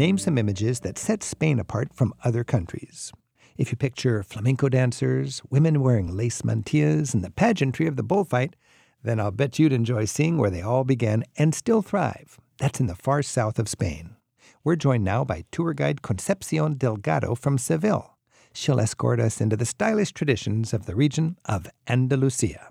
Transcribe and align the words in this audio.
Name 0.00 0.16
some 0.16 0.38
images 0.38 0.80
that 0.80 0.96
set 0.96 1.22
Spain 1.22 1.60
apart 1.60 1.92
from 1.92 2.14
other 2.24 2.42
countries. 2.42 3.12
If 3.58 3.70
you 3.70 3.76
picture 3.76 4.22
flamenco 4.22 4.70
dancers, 4.70 5.42
women 5.50 5.82
wearing 5.82 6.16
lace 6.16 6.40
mantillas, 6.40 7.12
and 7.12 7.22
the 7.22 7.30
pageantry 7.30 7.86
of 7.86 7.96
the 7.96 8.02
bullfight, 8.02 8.56
then 9.02 9.20
I'll 9.20 9.30
bet 9.30 9.58
you'd 9.58 9.74
enjoy 9.74 10.06
seeing 10.06 10.38
where 10.38 10.48
they 10.48 10.62
all 10.62 10.84
began 10.84 11.24
and 11.36 11.54
still 11.54 11.82
thrive. 11.82 12.38
That's 12.56 12.80
in 12.80 12.86
the 12.86 12.94
far 12.94 13.20
south 13.20 13.58
of 13.58 13.68
Spain. 13.68 14.16
We're 14.64 14.76
joined 14.76 15.04
now 15.04 15.22
by 15.22 15.44
tour 15.52 15.74
guide 15.74 16.00
Concepcion 16.00 16.78
Delgado 16.78 17.34
from 17.34 17.58
Seville. 17.58 18.16
She'll 18.54 18.80
escort 18.80 19.20
us 19.20 19.38
into 19.38 19.58
the 19.58 19.66
stylish 19.66 20.12
traditions 20.12 20.72
of 20.72 20.86
the 20.86 20.96
region 20.96 21.36
of 21.44 21.66
Andalusia. 21.86 22.70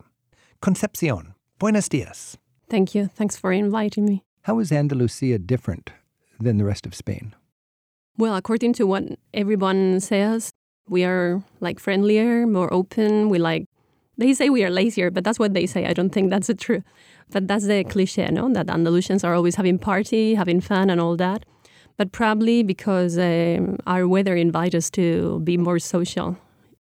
Concepcion, 0.64 1.36
buenos 1.60 1.90
dias. 1.90 2.40
Thank 2.72 2.96
you. 2.96 3.06
Thanks 3.06 3.38
for 3.38 3.52
inviting 3.52 4.06
me. 4.06 4.24
How 4.46 4.58
is 4.58 4.72
Andalusia 4.72 5.38
different 5.38 5.92
than 6.40 6.58
the 6.58 6.66
rest 6.66 6.86
of 6.86 6.96
Spain? 6.96 7.34
Well, 8.18 8.36
according 8.36 8.74
to 8.74 8.86
what 8.86 9.04
everyone 9.34 10.00
says, 10.00 10.52
we 10.90 11.04
are 11.06 11.44
like 11.60 11.80
friendlier, 11.80 12.46
more 12.48 12.74
open. 12.74 13.30
We 13.30 13.40
like, 13.40 13.66
they 14.18 14.34
say 14.34 14.50
we 14.50 14.64
are 14.66 14.70
lazier, 14.70 15.10
but 15.10 15.24
that's 15.24 15.40
what 15.40 15.54
they 15.54 15.66
say. 15.66 15.86
I 15.86 15.94
don't 15.94 16.10
think 16.10 16.30
that's 16.30 16.48
the 16.48 16.56
truth. 16.56 16.84
But 17.32 17.48
that's 17.48 17.68
the 17.68 17.84
cliche, 17.84 18.28
no? 18.32 18.52
That 18.52 18.68
Andalusians 18.68 19.24
are 19.24 19.36
always 19.36 19.56
having 19.56 19.78
party, 19.78 20.36
having 20.36 20.62
fun, 20.62 20.90
and 20.90 21.00
all 21.00 21.16
that. 21.18 21.46
But 21.96 22.12
probably 22.12 22.64
because 22.64 23.18
um, 23.18 23.78
our 23.86 24.08
weather 24.08 24.36
invites 24.36 24.76
us 24.76 24.90
to 24.92 25.40
be 25.42 25.58
more 25.58 25.80
social. 25.80 26.38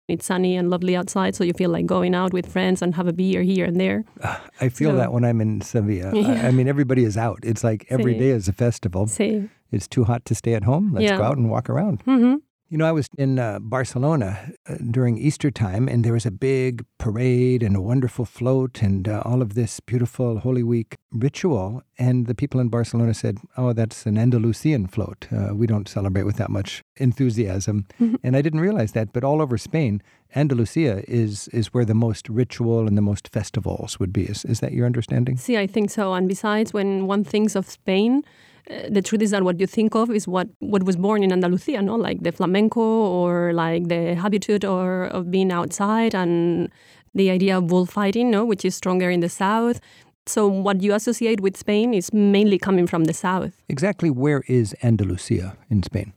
It's 0.09 0.25
sunny 0.25 0.57
and 0.57 0.69
lovely 0.69 0.97
outside, 0.97 1.33
so 1.33 1.45
you 1.45 1.53
feel 1.53 1.69
like 1.69 1.85
going 1.85 2.13
out 2.13 2.33
with 2.33 2.51
friends 2.51 2.81
and 2.81 2.93
have 2.95 3.07
a 3.07 3.13
beer 3.13 3.41
here 3.41 3.65
and 3.65 3.79
there. 3.79 4.03
I 4.59 4.67
feel 4.69 4.91
So- 4.91 4.97
that 4.97 5.13
when 5.13 5.23
I'm 5.23 5.39
in 5.39 5.61
Sevilla. 5.61 6.13
Yeah. 6.13 6.27
I, 6.43 6.47
I 6.47 6.51
mean, 6.51 6.67
everybody 6.67 7.03
is 7.05 7.15
out. 7.17 7.39
It's 7.43 7.63
like 7.63 7.85
every 7.89 8.15
Sí. 8.15 8.19
day 8.19 8.29
is 8.29 8.47
a 8.49 8.53
festival. 8.53 9.07
See, 9.07 9.49
It's 9.71 9.87
too 9.87 10.03
hot 10.03 10.25
to 10.25 10.35
stay 10.35 10.53
at 10.55 10.63
home. 10.65 10.91
Let's 10.93 11.05
Yeah. 11.09 11.17
go 11.17 11.23
out 11.23 11.37
and 11.37 11.49
walk 11.49 11.69
around. 11.69 12.01
hmm 12.03 12.35
You 12.73 12.79
know, 12.79 12.87
I 12.87 12.91
was 12.91 13.07
in 13.19 13.37
uh, 13.37 13.59
Barcelona 13.59 14.49
uh, 14.67 14.77
during 14.89 15.19
Easter 15.19 15.51
time, 15.51 15.87
and 15.87 16.03
there 16.03 16.13
was 16.13 16.25
a 16.25 16.31
big 16.31 16.83
parade 16.97 17.61
and 17.61 17.75
a 17.75 17.81
wonderful 17.81 18.25
float 18.25 18.81
and 18.81 19.07
uh, 19.07 19.21
all 19.23 19.43
of 19.43 19.53
this 19.53 19.79
beautiful 19.79 20.39
Holy 20.39 20.63
Week 20.63 20.95
ritual. 21.11 21.83
And 21.99 22.25
the 22.25 22.33
people 22.33 22.59
in 22.59 22.69
Barcelona 22.69 23.13
said, 23.13 23.37
Oh, 23.57 23.73
that's 23.73 24.07
an 24.07 24.17
Andalusian 24.17 24.87
float. 24.87 25.27
Uh, 25.31 25.53
we 25.53 25.67
don't 25.67 25.87
celebrate 25.87 26.23
with 26.23 26.37
that 26.37 26.49
much 26.49 26.81
enthusiasm. 26.95 27.85
And 28.23 28.35
I 28.35 28.41
didn't 28.41 28.61
realize 28.61 28.93
that. 28.93 29.13
But 29.13 29.23
all 29.23 29.39
over 29.39 29.55
Spain, 29.55 30.01
Andalusia 30.35 31.03
is, 31.07 31.49
is 31.49 31.75
where 31.75 31.85
the 31.85 31.93
most 31.93 32.27
ritual 32.27 32.87
and 32.87 32.97
the 32.97 33.03
most 33.03 33.27
festivals 33.27 33.99
would 33.99 34.11
be. 34.11 34.23
Is, 34.23 34.45
is 34.45 34.61
that 34.61 34.73
your 34.73 34.87
understanding? 34.87 35.37
See, 35.37 35.59
I 35.59 35.67
think 35.67 35.91
so. 35.91 36.15
And 36.15 36.27
besides, 36.27 36.73
when 36.73 37.05
one 37.05 37.23
thinks 37.23 37.55
of 37.55 37.69
Spain, 37.69 38.23
uh, 38.69 38.89
the 38.89 39.01
truth 39.01 39.21
is 39.21 39.31
that 39.31 39.43
what 39.43 39.59
you 39.59 39.67
think 39.67 39.95
of 39.95 40.09
is 40.09 40.27
what, 40.27 40.47
what 40.59 40.83
was 40.83 40.95
born 40.95 41.23
in 41.23 41.31
Andalusia, 41.31 41.81
no? 41.81 41.95
Like 41.95 42.23
the 42.23 42.31
flamenco 42.31 42.81
or 42.81 43.53
like 43.53 43.87
the 43.89 44.15
habitude 44.15 44.63
or 44.63 45.05
of 45.05 45.31
being 45.31 45.51
outside 45.51 46.15
and 46.15 46.69
the 47.13 47.29
idea 47.29 47.57
of 47.57 47.67
bullfighting, 47.67 48.31
no? 48.31 48.45
Which 48.45 48.63
is 48.63 48.75
stronger 48.75 49.09
in 49.09 49.19
the 49.19 49.29
south. 49.29 49.79
So 50.25 50.47
what 50.47 50.81
you 50.81 50.93
associate 50.93 51.41
with 51.41 51.57
Spain 51.57 51.93
is 51.93 52.13
mainly 52.13 52.57
coming 52.57 52.87
from 52.87 53.03
the 53.05 53.13
south. 53.13 53.53
Exactly 53.67 54.09
where 54.09 54.43
is 54.47 54.73
Andalusia 54.81 55.57
in 55.69 55.83
Spain? 55.83 56.13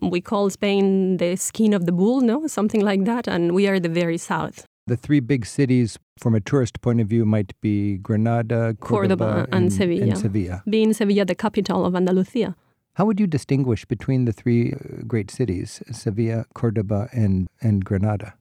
We 0.00 0.22
call 0.22 0.48
Spain 0.48 1.18
the 1.18 1.36
skin 1.36 1.74
of 1.74 1.84
the 1.84 1.92
bull, 1.92 2.22
no? 2.22 2.46
Something 2.46 2.80
like 2.80 3.04
that. 3.04 3.28
And 3.28 3.52
we 3.52 3.68
are 3.68 3.78
the 3.78 3.90
very 3.90 4.16
south. 4.16 4.64
The 4.86 4.96
three 4.96 5.20
big 5.20 5.46
cities, 5.46 5.98
from 6.18 6.34
a 6.34 6.40
tourist 6.40 6.80
point 6.80 7.00
of 7.00 7.06
view, 7.06 7.24
might 7.24 7.52
be 7.60 7.98
Granada, 7.98 8.74
Cordoba, 8.80 9.46
and 9.52 9.72
Sevilla. 9.72 10.06
And 10.06 10.18
Sevilla. 10.18 10.62
Being 10.68 10.92
Sevilla 10.92 11.24
the 11.24 11.36
capital 11.36 11.86
of 11.86 11.94
Andalusia. 11.94 12.56
How 12.94 13.06
would 13.06 13.20
you 13.20 13.26
distinguish 13.26 13.84
between 13.84 14.24
the 14.24 14.32
three 14.32 14.72
uh, 14.72 15.02
great 15.06 15.30
cities, 15.30 15.82
Sevilla, 15.92 16.44
Cordoba, 16.54 17.08
and, 17.12 17.48
and 17.60 17.84
Granada? 17.84 18.34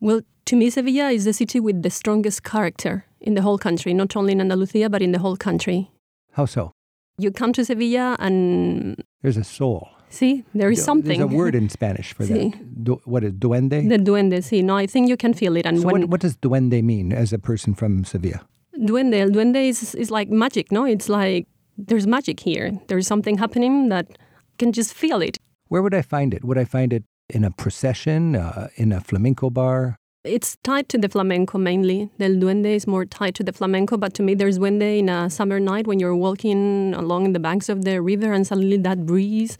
Well, 0.00 0.20
to 0.46 0.56
me, 0.56 0.70
Sevilla 0.70 1.10
is 1.10 1.24
the 1.24 1.32
city 1.32 1.60
with 1.60 1.82
the 1.82 1.90
strongest 1.90 2.42
character 2.42 3.06
in 3.20 3.34
the 3.34 3.42
whole 3.42 3.56
country, 3.56 3.94
not 3.94 4.16
only 4.16 4.32
in 4.32 4.40
Andalusia, 4.40 4.90
but 4.90 5.02
in 5.02 5.12
the 5.12 5.18
whole 5.18 5.36
country. 5.36 5.90
How 6.32 6.46
so? 6.46 6.72
You 7.16 7.30
come 7.30 7.52
to 7.54 7.64
Sevilla 7.64 8.16
and 8.18 9.02
There's 9.22 9.38
a 9.38 9.44
soul. 9.44 9.88
See, 10.10 10.44
there 10.54 10.70
is 10.70 10.82
something. 10.82 11.20
There's 11.20 11.32
a 11.32 11.36
word 11.36 11.54
in 11.54 11.68
Spanish 11.68 12.12
for 12.14 12.24
that. 12.24 12.54
Du- 12.84 13.00
what 13.04 13.24
is 13.24 13.32
duende? 13.32 13.88
The 13.88 13.98
duende, 13.98 14.42
see, 14.42 14.62
no, 14.62 14.76
I 14.76 14.86
think 14.86 15.08
you 15.08 15.16
can 15.16 15.34
feel 15.34 15.56
it. 15.56 15.66
And 15.66 15.80
so 15.80 15.86
when 15.86 16.02
what, 16.02 16.10
what 16.10 16.20
does 16.20 16.36
duende 16.36 16.82
mean 16.82 17.12
as 17.12 17.32
a 17.32 17.38
person 17.38 17.74
from 17.74 18.04
Sevilla? 18.04 18.46
duende, 18.78 19.30
duende 19.30 19.68
is, 19.68 19.94
is 19.94 20.10
like 20.10 20.28
magic, 20.30 20.70
no? 20.70 20.84
It's 20.84 21.08
like 21.08 21.46
there's 21.78 22.06
magic 22.06 22.40
here. 22.40 22.78
There's 22.88 23.06
something 23.06 23.38
happening 23.38 23.88
that 23.88 24.18
can 24.58 24.72
just 24.72 24.94
feel 24.94 25.20
it. 25.22 25.38
Where 25.68 25.82
would 25.82 25.94
I 25.94 26.02
find 26.02 26.32
it? 26.34 26.44
Would 26.44 26.58
I 26.58 26.64
find 26.64 26.92
it 26.92 27.04
in 27.28 27.44
a 27.44 27.50
procession, 27.50 28.36
uh, 28.36 28.68
in 28.76 28.92
a 28.92 29.00
flamenco 29.00 29.50
bar? 29.50 29.96
It's 30.26 30.56
tied 30.62 30.88
to 30.90 30.98
the 30.98 31.08
flamenco 31.08 31.58
mainly. 31.58 32.10
The 32.18 32.26
duende 32.26 32.74
is 32.74 32.86
more 32.86 33.04
tied 33.04 33.34
to 33.36 33.44
the 33.44 33.52
flamenco, 33.52 33.96
but 33.96 34.14
to 34.14 34.22
me, 34.22 34.34
there's 34.34 34.58
duende 34.58 34.98
in 34.98 35.08
a 35.08 35.30
summer 35.30 35.60
night 35.60 35.86
when 35.86 36.00
you're 36.00 36.16
walking 36.16 36.94
along 36.94 37.32
the 37.32 37.38
banks 37.38 37.68
of 37.68 37.84
the 37.84 38.02
river 38.02 38.32
and 38.32 38.46
suddenly 38.46 38.76
that 38.78 39.06
breeze 39.06 39.56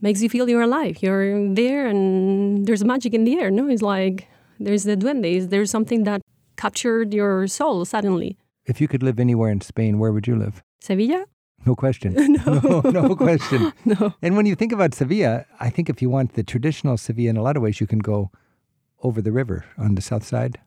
makes 0.00 0.20
you 0.22 0.28
feel 0.28 0.48
you're 0.48 0.62
alive. 0.62 1.02
You're 1.02 1.54
there 1.54 1.86
and 1.86 2.66
there's 2.66 2.84
magic 2.84 3.14
in 3.14 3.24
the 3.24 3.38
air. 3.38 3.50
No, 3.50 3.68
it's 3.68 3.82
like 3.82 4.28
there's 4.60 4.84
the 4.84 4.96
duende. 4.96 5.36
Is 5.36 5.48
There's 5.48 5.70
something 5.70 6.04
that 6.04 6.20
captured 6.56 7.14
your 7.14 7.46
soul 7.46 7.84
suddenly. 7.84 8.36
If 8.66 8.80
you 8.80 8.88
could 8.88 9.02
live 9.02 9.18
anywhere 9.18 9.50
in 9.50 9.60
Spain, 9.60 9.98
where 9.98 10.12
would 10.12 10.26
you 10.26 10.36
live? 10.36 10.62
Sevilla? 10.80 11.24
No 11.66 11.74
question. 11.74 12.14
No. 12.46 12.80
no, 12.84 12.90
no 12.90 13.16
question. 13.16 13.72
No. 13.84 14.14
And 14.22 14.36
when 14.36 14.46
you 14.46 14.54
think 14.54 14.72
about 14.72 14.94
Sevilla, 14.94 15.46
I 15.60 15.70
think 15.70 15.88
if 15.88 16.02
you 16.02 16.10
want 16.10 16.34
the 16.34 16.42
traditional 16.42 16.96
Sevilla, 16.96 17.30
in 17.30 17.36
a 17.36 17.42
lot 17.42 17.56
of 17.56 17.62
ways, 17.62 17.80
you 17.80 17.86
can 17.86 17.98
go 17.98 18.30
over 19.04 19.22
the 19.22 19.30
river 19.30 19.64
on 19.78 19.94
the 19.94 20.02
south 20.02 20.24
side. 20.24 20.58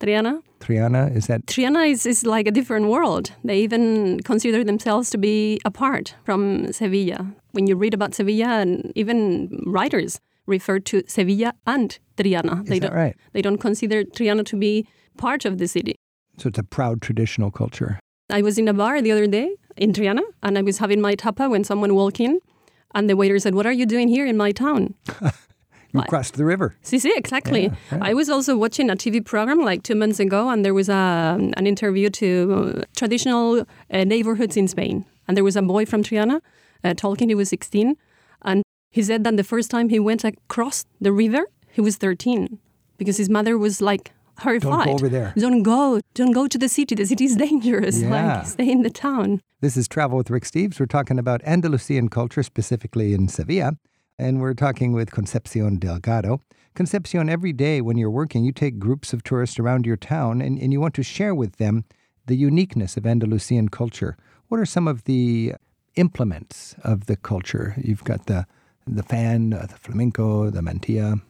Triana? 0.00 0.42
Triana, 0.60 1.14
is 1.16 1.26
that 1.26 1.46
Triana 1.46 1.90
is, 1.90 2.04
is 2.04 2.26
like 2.26 2.46
a 2.46 2.50
different 2.50 2.88
world. 2.88 3.32
They 3.44 3.60
even 3.60 4.20
consider 4.20 4.62
themselves 4.62 5.08
to 5.10 5.18
be 5.18 5.58
apart 5.64 6.14
from 6.24 6.72
Sevilla. 6.72 7.26
When 7.52 7.66
you 7.66 7.76
read 7.76 7.94
about 7.94 8.14
Sevilla, 8.14 8.60
and 8.60 8.92
even 8.94 9.62
writers 9.64 10.20
refer 10.46 10.78
to 10.80 11.02
Sevilla 11.06 11.54
and 11.66 11.98
Triana. 12.18 12.62
is 12.62 12.68
they 12.68 12.78
that 12.78 12.88
don't 12.88 12.96
right? 12.96 13.16
they 13.32 13.42
don't 13.42 13.58
consider 13.58 14.04
Triana 14.04 14.44
to 14.46 14.56
be 14.56 14.86
part 15.16 15.44
of 15.44 15.56
the 15.58 15.66
city. 15.66 15.96
So 16.38 16.48
it's 16.48 16.58
a 16.58 16.62
proud 16.62 17.00
traditional 17.00 17.50
culture. 17.50 17.98
I 18.28 18.42
was 18.42 18.58
in 18.58 18.68
a 18.68 18.74
bar 18.74 19.00
the 19.00 19.12
other 19.12 19.26
day 19.26 19.56
in 19.76 19.92
Triana, 19.92 20.22
and 20.42 20.58
I 20.58 20.62
was 20.62 20.78
having 20.78 21.00
my 21.00 21.14
tapa 21.14 21.48
when 21.48 21.64
someone 21.64 21.94
walked 21.94 22.20
in, 22.20 22.40
and 22.94 23.08
the 23.08 23.16
waiter 23.16 23.38
said, 23.38 23.54
"What 23.54 23.66
are 23.66 23.72
you 23.72 23.86
doing 23.86 24.08
here 24.08 24.26
in 24.26 24.36
my 24.36 24.52
town?" 24.52 24.94
You 25.96 26.02
Why? 26.02 26.06
crossed 26.08 26.34
the 26.34 26.44
river. 26.44 26.76
See, 26.82 26.98
see, 26.98 27.12
exactly. 27.16 27.64
Yeah, 27.64 27.74
right. 27.92 28.10
I 28.10 28.14
was 28.14 28.28
also 28.28 28.54
watching 28.56 28.90
a 28.90 28.96
TV 28.96 29.24
program 29.24 29.60
like 29.60 29.82
two 29.82 29.94
months 29.94 30.20
ago, 30.20 30.50
and 30.50 30.62
there 30.62 30.74
was 30.74 30.90
a, 30.90 31.38
an 31.56 31.66
interview 31.66 32.10
to 32.10 32.74
uh, 32.78 32.82
traditional 32.94 33.64
uh, 33.90 34.04
neighborhoods 34.04 34.56
in 34.56 34.68
Spain. 34.68 35.06
And 35.26 35.36
there 35.36 35.44
was 35.44 35.56
a 35.56 35.62
boy 35.62 35.86
from 35.86 36.02
Triana 36.02 36.42
uh, 36.84 36.92
talking, 36.94 37.30
he 37.30 37.34
was 37.34 37.48
16, 37.48 37.96
and 38.42 38.62
he 38.90 39.02
said 39.02 39.24
that 39.24 39.36
the 39.38 39.44
first 39.44 39.70
time 39.70 39.88
he 39.88 39.98
went 39.98 40.22
across 40.22 40.84
the 41.00 41.12
river, 41.12 41.46
he 41.72 41.80
was 41.80 41.96
13, 41.96 42.58
because 42.98 43.16
his 43.16 43.30
mother 43.30 43.56
was 43.56 43.80
like 43.80 44.12
horrified. 44.38 44.70
Don't 44.70 44.84
go 44.84 44.92
over 44.92 45.08
there. 45.08 45.32
Don't 45.36 45.62
go, 45.62 46.00
don't 46.14 46.32
go 46.32 46.46
to 46.46 46.58
the 46.58 46.68
city. 46.68 46.94
The 46.94 47.06
city 47.06 47.24
is 47.24 47.36
dangerous. 47.36 48.02
Yeah. 48.02 48.10
Like, 48.10 48.46
stay 48.46 48.70
in 48.70 48.82
the 48.82 48.90
town. 48.90 49.40
This 49.60 49.76
is 49.76 49.88
Travel 49.88 50.18
with 50.18 50.30
Rick 50.30 50.44
Steves. 50.44 50.78
We're 50.78 50.86
talking 50.86 51.18
about 51.18 51.42
Andalusian 51.44 52.08
culture, 52.08 52.42
specifically 52.42 53.14
in 53.14 53.28
Sevilla. 53.28 53.72
And 54.18 54.40
we're 54.40 54.54
talking 54.54 54.92
with 54.92 55.10
Concepcion 55.10 55.76
Delgado. 55.78 56.40
Concepcion, 56.74 57.28
every 57.28 57.52
day 57.52 57.80
when 57.80 57.98
you're 57.98 58.10
working, 58.10 58.44
you 58.44 58.52
take 58.52 58.78
groups 58.78 59.12
of 59.12 59.22
tourists 59.22 59.58
around 59.58 59.84
your 59.84 59.96
town 59.96 60.40
and, 60.40 60.58
and 60.58 60.72
you 60.72 60.80
want 60.80 60.94
to 60.94 61.02
share 61.02 61.34
with 61.34 61.56
them 61.56 61.84
the 62.26 62.36
uniqueness 62.36 62.96
of 62.96 63.06
Andalusian 63.06 63.68
culture. 63.68 64.16
What 64.48 64.58
are 64.58 64.66
some 64.66 64.88
of 64.88 65.04
the 65.04 65.54
implements 65.96 66.74
of 66.82 67.06
the 67.06 67.16
culture? 67.16 67.74
You've 67.76 68.04
got 68.04 68.26
the, 68.26 68.46
the 68.86 69.02
fan, 69.02 69.52
uh, 69.52 69.66
the 69.66 69.76
flamenco, 69.76 70.50
the 70.50 70.60
mantilla. 70.60 71.20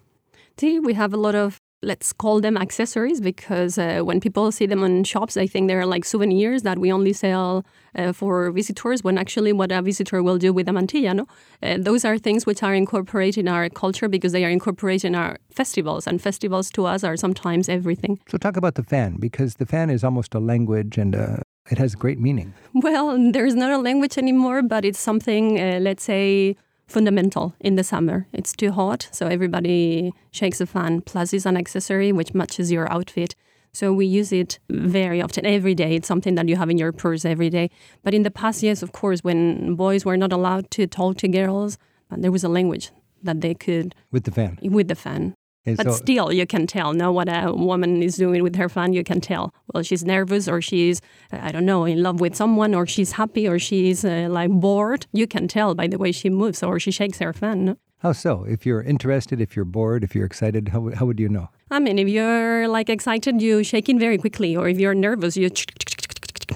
See, 0.57 0.79
we 0.79 0.95
have 0.95 1.13
a 1.13 1.17
lot 1.17 1.35
of 1.35 1.61
let's 1.87 2.13
call 2.13 2.41
them 2.41 2.57
accessories 2.57 3.21
because 3.21 3.79
uh, 3.79 4.01
when 4.01 4.21
people 4.21 4.51
see 4.53 4.67
them 4.67 4.83
in 4.83 5.05
shops, 5.05 5.35
they 5.35 5.47
think 5.47 5.69
they're 5.69 5.87
like 5.87 6.05
souvenirs 6.05 6.63
that 6.63 6.79
we 6.79 6.93
only 6.93 7.13
sell 7.13 7.65
uh, 7.95 8.13
for 8.13 8.51
visitors. 8.51 9.05
When 9.05 9.17
actually, 9.17 9.53
what 9.53 9.71
a 9.73 9.81
visitor 9.81 10.23
will 10.23 10.39
do 10.39 10.53
with 10.53 10.69
a 10.69 10.73
mantilla, 10.73 11.15
no, 11.15 11.27
uh, 11.63 11.77
those 11.79 12.05
are 12.05 12.19
things 12.19 12.45
which 12.45 12.63
are 12.63 12.75
incorporated 12.75 13.39
in 13.39 13.49
our 13.49 13.69
culture 13.71 14.09
because 14.09 14.33
they 14.33 14.45
are 14.45 14.51
incorporated 14.51 15.05
in 15.05 15.15
our 15.15 15.39
festivals, 15.51 16.07
and 16.07 16.21
festivals 16.21 16.71
to 16.73 16.87
us 16.87 17.05
are 17.05 17.17
sometimes 17.17 17.69
everything. 17.69 18.19
So 18.29 18.37
talk 18.37 18.57
about 18.57 18.75
the 18.75 18.83
fan, 18.83 19.17
because 19.21 19.55
the 19.55 19.67
fan 19.67 19.89
is 19.89 20.03
almost 20.05 20.35
a 20.35 20.41
language 20.41 20.99
and 20.99 21.15
uh, 21.15 21.37
it 21.71 21.79
has 21.79 21.95
great 21.95 22.19
meaning. 22.19 22.53
Well, 22.75 23.33
there 23.33 23.47
is 23.47 23.55
not 23.55 23.71
a 23.71 23.79
language 23.79 24.19
anymore, 24.19 24.63
but 24.63 24.85
it's 24.85 24.99
something, 24.99 25.59
uh, 25.61 25.79
let's 25.81 26.03
say, 26.03 26.57
fundamental 26.89 27.55
in 27.61 27.75
the 27.77 27.85
summer. 27.85 28.27
It's 28.33 28.53
too 28.53 28.71
hot, 28.73 29.09
so 29.13 29.27
everybody 29.27 30.13
shakes 30.31 30.61
a 30.61 30.67
fan. 30.67 31.01
Plus, 31.03 31.33
it's 31.33 31.47
an 31.47 31.57
accessory 31.57 32.13
which 32.13 32.35
matches 32.35 32.71
your 32.73 32.91
outfit. 32.93 33.35
So 33.73 33.93
we 33.93 34.07
use 34.07 34.33
it 34.33 34.59
very 34.71 35.21
often, 35.21 35.45
every 35.45 35.75
day. 35.75 35.97
It's 35.97 36.09
something 36.09 36.35
that 36.37 36.49
you 36.49 36.57
have 36.57 36.71
in 36.71 36.79
your 36.79 36.93
purse 36.93 37.25
every 37.25 37.51
day. 37.51 37.71
But 38.03 38.15
in 38.15 38.23
the 38.23 38.31
past, 38.31 38.63
years, 38.63 38.83
of 38.83 38.93
course, 38.93 39.21
when 39.23 39.75
boys 39.75 40.05
were 40.05 40.17
not 40.17 40.33
allowed 40.33 40.71
to 40.73 40.87
talk 40.87 41.19
to 41.19 41.29
girls, 41.29 41.77
there 42.11 42.33
was 42.33 42.45
a 42.45 42.49
language 42.49 42.91
that 43.23 43.41
they 43.41 43.55
could 43.55 43.95
With 44.13 44.25
the 44.25 44.31
fan. 44.31 44.59
with 44.63 44.89
the 44.89 44.95
fan. 44.95 45.35
And 45.67 45.77
But 45.77 45.87
so- 45.87 45.93
still, 45.93 46.33
you 46.33 46.47
can 46.47 46.67
tell. 46.67 46.93
Know 46.93 47.13
what 47.13 47.29
a 47.29 47.53
woman 47.53 48.03
is 48.03 48.17
doing 48.17 48.43
with 48.43 48.57
her 48.57 48.69
fan. 48.69 48.93
You 48.93 49.03
can 49.05 49.21
tell. 49.21 49.53
Well, 49.75 49.83
she's 49.83 50.05
nervous, 50.05 50.47
or 50.49 50.63
she's, 50.63 51.01
I 51.33 51.51
don't 51.53 51.67
know, 51.67 51.85
in 51.85 52.03
love 52.03 52.21
with 52.21 52.37
someone, 52.37 52.75
or 52.75 52.87
she's 52.87 53.13
happy, 53.13 53.49
or 53.49 53.59
she's 53.59 54.05
uh, 54.05 54.29
like 54.31 54.51
bored. 54.51 55.07
You 55.13 55.27
can 55.27 55.49
tell 55.49 55.75
by 55.75 55.89
the 55.89 55.99
way 55.99 56.13
she 56.13 56.31
moves, 56.31 56.63
or 56.63 56.79
she 56.79 56.91
shakes 56.93 57.19
her 57.19 57.33
fan. 57.33 57.65
no? 57.65 57.77
How 57.99 58.13
so? 58.13 58.45
If 58.45 58.65
you're 58.67 58.83
interested, 58.83 59.41
if 59.41 59.57
you're 59.57 59.65
bored, 59.65 60.05
if 60.05 60.15
you're 60.15 60.27
excited, 60.27 60.69
how, 60.69 60.91
how 60.95 61.07
would 61.07 61.19
you 61.19 61.29
know? 61.29 61.49
I 61.71 61.81
mean, 61.81 61.99
if 61.99 62.09
you're 62.09 62.69
like 62.69 62.89
excited, 62.91 63.43
you 63.43 63.65
shake 63.65 63.89
it 63.89 63.99
very 63.99 64.19
quickly, 64.19 64.55
or 64.55 64.69
if 64.69 64.79
you're 64.79 64.95
nervous, 64.95 65.37
you 65.37 65.51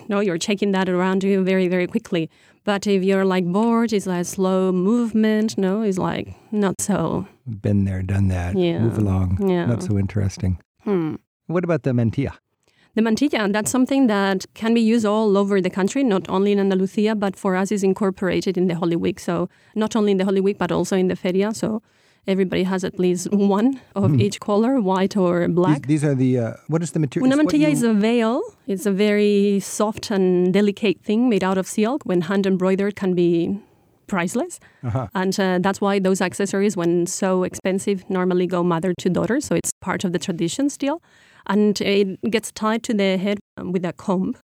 no, 0.08 0.20
you're 0.20 0.38
shaking 0.40 0.72
that 0.72 0.88
around 0.88 1.22
you 1.24 1.42
very, 1.44 1.68
very 1.68 1.86
quickly. 1.86 2.28
But 2.64 2.86
if 2.86 3.02
you're 3.02 3.24
like 3.24 3.46
bored, 3.46 3.92
it's 3.92 4.06
like 4.06 4.26
slow 4.26 4.72
movement. 4.72 5.56
No, 5.56 5.82
it's 5.82 5.98
like 5.98 6.34
not 6.52 6.80
so. 6.80 7.26
Been 7.62 7.84
there, 7.84 8.02
done 8.02 8.28
that. 8.28 8.56
Yeah. 8.56 8.80
Move 8.80 8.98
along. 8.98 9.48
Yeah. 9.48 9.66
Not 9.66 9.82
so 9.82 9.98
interesting. 9.98 10.58
Hmm. 10.84 11.16
What 11.46 11.64
about 11.64 11.82
the 11.82 11.92
mantilla? 11.92 12.32
The 12.94 13.02
mantilla, 13.02 13.52
that's 13.52 13.70
something 13.70 14.08
that 14.08 14.46
can 14.54 14.74
be 14.74 14.80
used 14.80 15.06
all 15.06 15.36
over 15.36 15.60
the 15.60 15.70
country, 15.70 16.02
not 16.02 16.28
only 16.28 16.52
in 16.52 16.58
Andalusia, 16.58 17.14
but 17.14 17.36
for 17.36 17.54
us 17.54 17.70
is 17.70 17.84
incorporated 17.84 18.58
in 18.58 18.66
the 18.66 18.74
Holy 18.74 18.96
Week. 18.96 19.20
So 19.20 19.48
not 19.74 19.94
only 19.94 20.12
in 20.12 20.18
the 20.18 20.24
Holy 20.24 20.40
Week, 20.40 20.58
but 20.58 20.72
also 20.72 20.96
in 20.96 21.08
the 21.08 21.16
feria. 21.16 21.54
So 21.54 21.82
everybody 22.26 22.62
has 22.64 22.84
at 22.84 22.98
least 22.98 23.30
one 23.32 23.80
of 23.94 24.20
each 24.20 24.40
color, 24.40 24.80
white 24.80 25.16
or 25.16 25.48
black. 25.48 25.86
these 25.86 26.04
are 26.04 26.14
the, 26.14 26.38
uh, 26.38 26.52
what 26.68 26.82
is 26.82 26.92
the 26.92 26.98
material? 26.98 27.26
Una 27.26 27.42
mantilla 27.42 27.66
you- 27.66 27.68
is 27.68 27.82
a 27.82 27.92
veil. 27.94 28.42
It's 28.66 28.86
a 28.86 28.92
very 28.92 29.60
soft 29.60 30.10
and 30.10 30.52
delicate 30.52 31.00
thing 31.02 31.28
made 31.28 31.42
out 31.44 31.58
of 31.58 31.66
silk. 31.66 32.02
When 32.04 32.22
hand 32.22 32.46
embroidered, 32.46 32.96
can 32.96 33.14
be 33.14 33.58
priceless. 34.06 34.58
Uh-huh. 34.82 35.06
And 35.14 35.38
uh, 35.38 35.58
that's 35.60 35.80
why 35.80 35.98
those 35.98 36.20
accessories, 36.20 36.76
when 36.76 37.06
so 37.06 37.44
expensive, 37.44 38.08
normally 38.10 38.46
go 38.46 38.62
mother 38.62 38.92
to 38.98 39.08
daughter. 39.08 39.40
So 39.40 39.54
it's 39.54 39.72
part 39.80 40.04
of 40.04 40.12
the 40.12 40.18
tradition 40.18 40.68
still. 40.70 41.00
And 41.46 41.80
it 41.80 42.20
gets 42.30 42.52
tied 42.52 42.82
to 42.84 42.94
the 42.94 43.16
head 43.16 43.38
with 43.56 43.84
a 43.84 43.92
comb, 43.92 44.36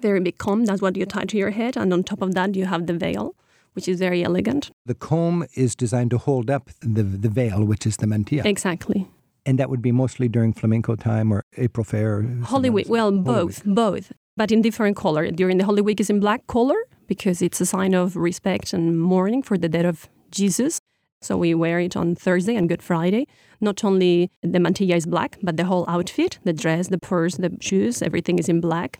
very 0.00 0.20
big 0.20 0.38
comb. 0.38 0.64
That's 0.64 0.82
what 0.82 0.96
you 0.96 1.06
tie 1.06 1.24
to 1.24 1.36
your 1.36 1.50
head. 1.50 1.76
And 1.76 1.92
on 1.92 2.02
top 2.02 2.20
of 2.20 2.34
that, 2.34 2.54
you 2.56 2.66
have 2.66 2.86
the 2.86 2.94
veil, 2.94 3.34
which 3.74 3.88
is 3.88 3.98
very 3.98 4.22
elegant. 4.24 4.70
The 4.86 4.94
comb 4.94 5.44
is 5.54 5.74
designed 5.74 6.10
to 6.10 6.18
hold 6.18 6.50
up 6.50 6.70
the, 6.80 7.02
the 7.02 7.28
veil, 7.28 7.64
which 7.64 7.86
is 7.86 7.96
the 7.96 8.06
mantilla. 8.06 8.44
Exactly. 8.44 9.08
and 9.44 9.58
that 9.58 9.68
would 9.70 9.82
be 9.82 9.92
mostly 9.92 10.28
during 10.28 10.52
flamenco 10.52 10.94
time 10.96 11.32
or 11.32 11.42
April 11.56 11.84
Fair. 11.84 12.22
Holy 12.44 12.70
Week, 12.70 12.88
well, 12.88 13.10
Holy 13.10 13.22
both, 13.22 13.64
Week. 13.66 13.74
both, 13.74 14.12
but 14.36 14.52
in 14.52 14.62
different 14.62 14.96
color. 14.96 15.30
During 15.30 15.58
the 15.58 15.64
Holy 15.64 15.82
Week 15.82 15.98
is 16.00 16.10
in 16.10 16.20
black 16.20 16.46
color 16.46 16.76
because 17.06 17.42
it's 17.42 17.60
a 17.60 17.66
sign 17.66 17.92
of 17.94 18.14
respect 18.16 18.72
and 18.72 19.00
mourning 19.00 19.42
for 19.42 19.58
the 19.58 19.68
death 19.68 19.84
of 19.86 20.08
Jesus. 20.30 20.78
So 21.20 21.36
we 21.36 21.54
wear 21.54 21.78
it 21.80 21.96
on 21.96 22.14
Thursday 22.14 22.56
and 22.56 22.68
Good 22.68 22.82
Friday. 22.82 23.26
Not 23.60 23.84
only 23.84 24.28
the 24.42 24.58
mantilla 24.58 24.96
is 24.96 25.06
black, 25.06 25.38
but 25.42 25.56
the 25.56 25.64
whole 25.64 25.84
outfit, 25.88 26.38
the 26.44 26.52
dress, 26.52 26.88
the 26.88 26.98
purse, 26.98 27.36
the 27.36 27.50
shoes, 27.60 28.02
everything 28.02 28.38
is 28.38 28.48
in 28.48 28.60
black. 28.60 28.98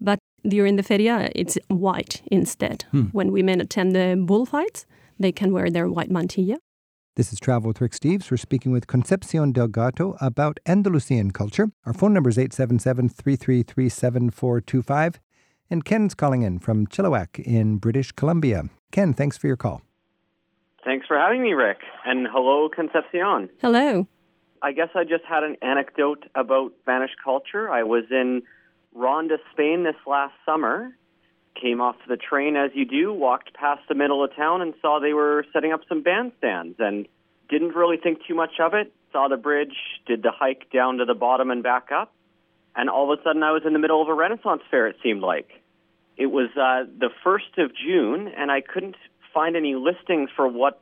But 0.00 0.18
during 0.46 0.76
the 0.76 0.82
feria, 0.82 1.30
it's 1.34 1.58
white 1.68 2.22
instead. 2.26 2.84
Hmm. 2.90 3.04
When 3.12 3.32
women 3.32 3.60
attend 3.60 3.94
the 3.94 4.16
bullfights, 4.18 4.86
they 5.18 5.32
can 5.32 5.52
wear 5.52 5.70
their 5.70 5.88
white 5.88 6.10
mantilla. 6.10 6.58
This 7.16 7.32
is 7.32 7.38
Travel 7.38 7.68
with 7.68 7.80
Rick 7.80 7.92
Steves. 7.92 8.30
We're 8.30 8.38
speaking 8.38 8.72
with 8.72 8.88
Concepcion 8.88 9.52
Delgado 9.52 10.16
about 10.20 10.58
Andalusian 10.66 11.30
culture. 11.30 11.70
Our 11.86 11.92
phone 11.92 12.12
number 12.12 12.28
is 12.28 12.38
877 12.38 13.08
333 13.08 13.88
7425. 13.88 15.20
And 15.70 15.84
Ken's 15.84 16.14
calling 16.14 16.42
in 16.42 16.58
from 16.58 16.86
Chilliwack 16.88 17.38
in 17.38 17.78
British 17.78 18.10
Columbia. 18.12 18.64
Ken, 18.90 19.14
thanks 19.14 19.38
for 19.38 19.46
your 19.46 19.56
call. 19.56 19.82
Thanks 20.84 21.06
for 21.06 21.16
having 21.16 21.42
me, 21.42 21.52
Rick. 21.52 21.78
And 22.04 22.26
hello, 22.30 22.68
Concepcion. 22.68 23.48
Hello. 23.60 24.06
I 24.60 24.72
guess 24.72 24.88
I 24.94 25.04
just 25.04 25.24
had 25.24 25.44
an 25.44 25.56
anecdote 25.62 26.24
about 26.34 26.72
Spanish 26.82 27.12
culture. 27.22 27.70
I 27.70 27.84
was 27.84 28.04
in 28.10 28.42
Ronda, 28.94 29.38
Spain 29.52 29.82
this 29.82 29.96
last 30.06 30.34
summer. 30.46 30.96
Came 31.60 31.80
off 31.80 31.96
the 32.08 32.16
train 32.16 32.56
as 32.56 32.70
you 32.74 32.84
do, 32.84 33.12
walked 33.12 33.54
past 33.54 33.82
the 33.88 33.94
middle 33.94 34.24
of 34.24 34.34
town 34.34 34.62
and 34.62 34.74
saw 34.80 34.98
they 34.98 35.12
were 35.12 35.44
setting 35.52 35.72
up 35.72 35.82
some 35.88 36.02
bandstands 36.02 36.76
and 36.78 37.06
didn't 37.48 37.74
really 37.74 37.96
think 37.96 38.18
too 38.26 38.34
much 38.34 38.58
of 38.60 38.74
it. 38.74 38.92
Saw 39.12 39.28
the 39.28 39.36
bridge, 39.36 39.76
did 40.06 40.22
the 40.22 40.32
hike 40.32 40.70
down 40.72 40.98
to 40.98 41.04
the 41.04 41.14
bottom 41.14 41.50
and 41.50 41.62
back 41.62 41.90
up. 41.92 42.12
And 42.74 42.90
all 42.90 43.12
of 43.12 43.18
a 43.18 43.22
sudden 43.22 43.42
I 43.42 43.52
was 43.52 43.62
in 43.64 43.72
the 43.72 43.78
middle 43.78 44.02
of 44.02 44.08
a 44.08 44.14
Renaissance 44.14 44.62
fair, 44.70 44.88
it 44.88 44.96
seemed 45.02 45.22
like. 45.22 45.62
It 46.16 46.26
was 46.26 46.50
uh, 46.56 46.90
the 46.98 47.10
1st 47.24 47.64
of 47.64 47.72
June, 47.74 48.28
and 48.28 48.50
I 48.50 48.60
couldn't 48.60 48.96
find 49.32 49.56
any 49.56 49.74
listings 49.74 50.30
for 50.34 50.46
what 50.48 50.80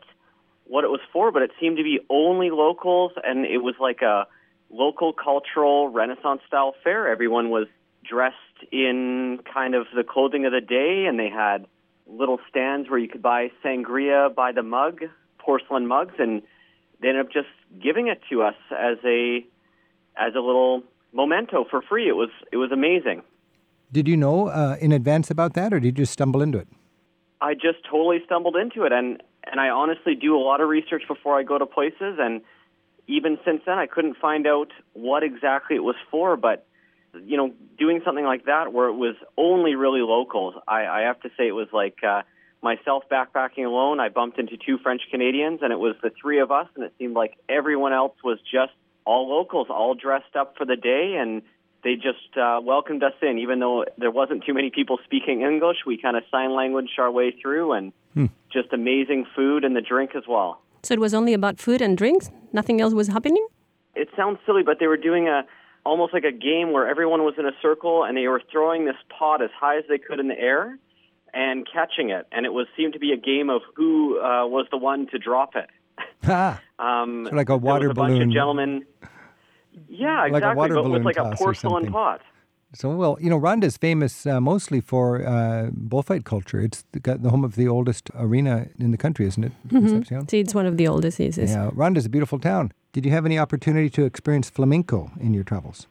what 0.64 0.84
it 0.84 0.90
was 0.90 1.00
for, 1.12 1.32
but 1.32 1.42
it 1.42 1.50
seemed 1.60 1.76
to 1.76 1.82
be 1.82 1.98
only 2.08 2.50
locals, 2.50 3.12
and 3.22 3.44
it 3.44 3.58
was 3.58 3.74
like 3.80 4.00
a 4.00 4.26
local 4.70 5.12
cultural 5.12 5.88
Renaissance 5.88 6.40
style 6.46 6.74
fair. 6.82 7.08
Everyone 7.08 7.50
was 7.50 7.66
dressed 8.08 8.36
in 8.70 9.40
kind 9.52 9.74
of 9.74 9.86
the 9.94 10.04
clothing 10.04 10.46
of 10.46 10.52
the 10.52 10.60
day, 10.60 11.06
and 11.08 11.18
they 11.18 11.28
had 11.28 11.66
little 12.06 12.38
stands 12.48 12.90
where 12.90 12.98
you 12.98 13.08
could 13.08 13.22
buy 13.22 13.50
sangria 13.64 14.34
by 14.34 14.52
the 14.52 14.62
mug, 14.62 15.00
porcelain 15.38 15.86
mugs, 15.86 16.14
and 16.18 16.42
they 17.00 17.08
ended 17.08 17.26
up 17.26 17.32
just 17.32 17.48
giving 17.82 18.08
it 18.08 18.20
to 18.30 18.42
us 18.42 18.54
as 18.70 18.98
a 19.04 19.44
as 20.16 20.34
a 20.34 20.40
little 20.40 20.82
memento 21.12 21.64
for 21.68 21.82
free. 21.82 22.08
It 22.08 22.16
was 22.16 22.30
it 22.52 22.56
was 22.56 22.72
amazing. 22.72 23.22
Did 23.90 24.08
you 24.08 24.16
know 24.16 24.48
uh, 24.48 24.76
in 24.80 24.92
advance 24.92 25.30
about 25.30 25.54
that, 25.54 25.72
or 25.72 25.80
did 25.80 25.86
you 25.86 25.92
just 26.04 26.12
stumble 26.12 26.42
into 26.42 26.58
it? 26.58 26.68
I 27.40 27.54
just 27.54 27.84
totally 27.90 28.22
stumbled 28.24 28.56
into 28.56 28.84
it, 28.84 28.92
and 28.92 29.22
and 29.44 29.60
I 29.60 29.68
honestly 29.68 30.14
do 30.14 30.36
a 30.36 30.38
lot 30.38 30.60
of 30.60 30.68
research 30.68 31.02
before 31.08 31.38
I 31.38 31.42
go 31.42 31.58
to 31.58 31.66
places, 31.66 32.18
and 32.18 32.40
even 33.06 33.38
since 33.44 33.62
then, 33.66 33.78
I 33.78 33.86
couldn't 33.86 34.16
find 34.16 34.46
out 34.46 34.68
what 34.92 35.22
exactly 35.22 35.76
it 35.76 35.84
was 35.84 35.96
for. 36.10 36.36
But 36.36 36.66
you 37.14 37.36
know, 37.36 37.52
doing 37.78 38.00
something 38.04 38.24
like 38.24 38.46
that 38.46 38.72
where 38.72 38.88
it 38.88 38.94
was 38.94 39.14
only 39.36 39.74
really 39.74 40.00
locals, 40.00 40.54
I, 40.66 40.86
I 40.86 41.00
have 41.02 41.20
to 41.20 41.28
say 41.36 41.48
it 41.48 41.52
was 41.52 41.68
like 41.72 41.98
uh, 42.02 42.22
myself 42.62 43.04
backpacking 43.10 43.66
alone. 43.66 44.00
I 44.00 44.08
bumped 44.08 44.38
into 44.38 44.56
two 44.56 44.78
French 44.78 45.02
Canadians, 45.10 45.60
and 45.62 45.72
it 45.72 45.78
was 45.78 45.94
the 46.02 46.10
three 46.20 46.40
of 46.40 46.50
us, 46.50 46.68
and 46.74 46.84
it 46.84 46.92
seemed 46.98 47.14
like 47.14 47.36
everyone 47.48 47.92
else 47.92 48.14
was 48.24 48.38
just 48.40 48.72
all 49.04 49.28
locals, 49.28 49.66
all 49.68 49.94
dressed 49.94 50.36
up 50.36 50.54
for 50.56 50.64
the 50.64 50.76
day, 50.76 51.16
and 51.18 51.42
they 51.84 51.96
just 51.96 52.36
uh, 52.40 52.60
welcomed 52.62 53.02
us 53.02 53.14
in, 53.20 53.38
even 53.38 53.58
though 53.58 53.84
there 53.98 54.10
wasn't 54.10 54.44
too 54.44 54.54
many 54.54 54.70
people 54.70 54.98
speaking 55.04 55.42
English. 55.42 55.78
We 55.86 55.98
kind 55.98 56.16
of 56.16 56.22
sign 56.30 56.54
language 56.54 56.90
our 56.98 57.10
way 57.10 57.32
through, 57.32 57.72
and 57.72 57.92
just 58.52 58.72
amazing 58.72 59.26
food 59.34 59.64
and 59.64 59.74
the 59.74 59.80
drink 59.80 60.12
as 60.14 60.22
well. 60.28 60.60
So 60.82 60.94
it 60.94 61.00
was 61.00 61.14
only 61.14 61.32
about 61.32 61.58
food 61.58 61.80
and 61.80 61.96
drinks? 61.96 62.30
Nothing 62.52 62.80
else 62.80 62.92
was 62.92 63.08
happening? 63.08 63.46
It 63.94 64.08
sounds 64.16 64.38
silly, 64.46 64.62
but 64.62 64.78
they 64.78 64.86
were 64.86 64.96
doing 64.96 65.28
a 65.28 65.44
almost 65.84 66.12
like 66.12 66.24
a 66.24 66.32
game 66.32 66.72
where 66.72 66.88
everyone 66.88 67.22
was 67.24 67.34
in 67.38 67.46
a 67.46 67.52
circle 67.60 68.04
and 68.04 68.16
they 68.16 68.28
were 68.28 68.42
throwing 68.50 68.84
this 68.84 68.96
pot 69.18 69.42
as 69.42 69.50
high 69.58 69.76
as 69.78 69.84
they 69.88 69.98
could 69.98 70.20
in 70.20 70.28
the 70.28 70.38
air 70.38 70.78
and 71.34 71.66
catching 71.72 72.10
it, 72.10 72.26
and 72.30 72.44
it 72.46 72.52
was 72.52 72.66
seemed 72.76 72.92
to 72.92 72.98
be 72.98 73.12
a 73.12 73.16
game 73.16 73.48
of 73.50 73.62
who 73.74 74.18
uh, 74.20 74.46
was 74.46 74.66
the 74.70 74.76
one 74.76 75.06
to 75.08 75.18
drop 75.18 75.56
it. 75.56 75.68
Ah, 76.24 76.60
Um, 76.78 77.26
So 77.30 77.34
like 77.36 77.48
a 77.48 77.52
there 77.52 77.56
water 77.58 77.88
was 77.88 77.92
a 77.92 77.94
bunch 77.94 78.12
balloon. 78.12 78.28
of 78.28 78.32
gentlemen. 78.34 78.84
Yeah, 79.88 80.22
Like 80.22 80.32
a 80.32 80.36
exactly, 80.36 80.56
water 80.56 80.74
but 80.74 80.82
balloon 80.82 81.04
with 81.04 81.16
like 81.16 81.16
a 81.16 81.34
porcelain 81.36 81.90
pot. 81.90 82.20
so 82.74 82.90
well, 82.94 83.16
you 83.20 83.30
know, 83.30 83.36
Ronda 83.38 83.66
is 83.66 83.76
famous 83.76 84.26
uh, 84.26 84.40
mostly 84.40 84.80
for 84.80 85.26
uh, 85.26 85.70
bullfight 85.72 86.24
culture. 86.24 86.60
It's 86.60 86.84
the, 86.92 87.00
got 87.00 87.22
the 87.22 87.30
home 87.30 87.44
of 87.44 87.54
the 87.56 87.66
oldest 87.68 88.10
arena 88.14 88.66
in 88.78 88.90
the 88.90 88.98
country, 88.98 89.26
isn't 89.26 89.42
it? 89.44 89.52
Concepcion? 89.68 90.28
See, 90.28 90.40
it's 90.40 90.54
one 90.54 90.66
of 90.66 90.76
the 90.76 90.86
oldest 90.86 91.16
diseases. 91.18 91.50
Yeah, 91.50 91.70
Ronda's 91.72 92.06
a 92.06 92.10
beautiful 92.10 92.38
town. 92.38 92.72
Did 92.92 93.06
you 93.06 93.10
have 93.12 93.24
any 93.24 93.38
opportunity 93.38 93.88
to 93.90 94.04
experience 94.04 94.50
flamenco 94.50 95.10
in 95.18 95.32
your 95.32 95.44
travels? 95.44 95.86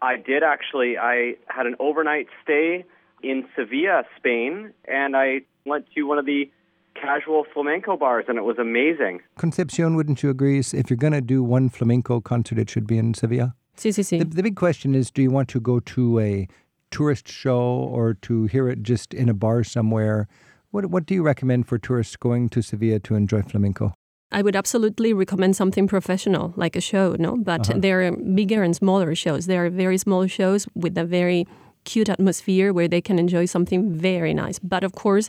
I 0.00 0.16
did 0.16 0.44
actually. 0.44 0.96
I 0.96 1.34
had 1.48 1.66
an 1.66 1.74
overnight 1.80 2.28
stay 2.42 2.84
in 3.24 3.44
Sevilla, 3.56 4.04
Spain, 4.16 4.72
and 4.84 5.16
I 5.16 5.40
went 5.66 5.86
to 5.94 6.04
one 6.04 6.18
of 6.18 6.26
the 6.26 6.48
casual 6.94 7.44
flamenco 7.52 7.96
bars, 7.96 8.26
and 8.28 8.38
it 8.38 8.44
was 8.44 8.58
amazing. 8.58 9.20
Concepcion, 9.36 9.96
wouldn't 9.96 10.22
you 10.22 10.30
agree? 10.30 10.58
If 10.60 10.90
you're 10.90 10.96
going 10.96 11.12
to 11.14 11.20
do 11.20 11.42
one 11.42 11.68
flamenco 11.68 12.20
concert, 12.20 12.58
it 12.58 12.70
should 12.70 12.86
be 12.86 12.98
in 12.98 13.14
Sevilla. 13.14 13.56
Sí, 13.76 13.90
sí, 13.90 14.04
sí. 14.04 14.20
The, 14.20 14.24
the 14.24 14.42
big 14.42 14.54
question 14.54 14.94
is 14.94 15.10
do 15.10 15.22
you 15.22 15.32
want 15.32 15.48
to 15.48 15.60
go 15.60 15.80
to 15.80 16.20
a 16.20 16.46
tourist 16.92 17.26
show 17.26 17.58
or 17.60 18.14
to 18.14 18.44
hear 18.44 18.68
it 18.68 18.84
just 18.84 19.12
in 19.12 19.28
a 19.28 19.34
bar 19.34 19.64
somewhere? 19.64 20.28
What, 20.70 20.86
what 20.86 21.06
do 21.06 21.14
you 21.14 21.24
recommend 21.24 21.66
for 21.66 21.78
tourists 21.78 22.14
going 22.14 22.48
to 22.50 22.62
Sevilla 22.62 23.00
to 23.00 23.16
enjoy 23.16 23.42
flamenco? 23.42 23.94
I 24.38 24.42
would 24.42 24.56
absolutely 24.56 25.12
recommend 25.12 25.54
something 25.56 25.86
professional, 25.86 26.52
like 26.56 26.74
a 26.76 26.80
show, 26.90 27.06
no? 27.26 27.32
But 27.50 27.62
Uh-huh. 27.70 27.78
there 27.84 27.98
are 28.06 28.12
bigger 28.40 28.60
and 28.66 28.74
smaller 28.82 29.14
shows. 29.24 29.42
There 29.46 29.62
are 29.64 29.70
very 29.84 29.98
small 30.06 30.26
shows 30.38 30.66
with 30.74 30.98
a 30.98 31.06
very 31.18 31.40
cute 31.84 32.08
atmosphere 32.16 32.68
where 32.76 32.88
they 32.94 33.00
can 33.08 33.16
enjoy 33.24 33.44
something 33.46 33.80
very 34.10 34.34
nice. 34.44 34.58
But 34.58 34.82
of 34.88 34.92
course, 35.04 35.26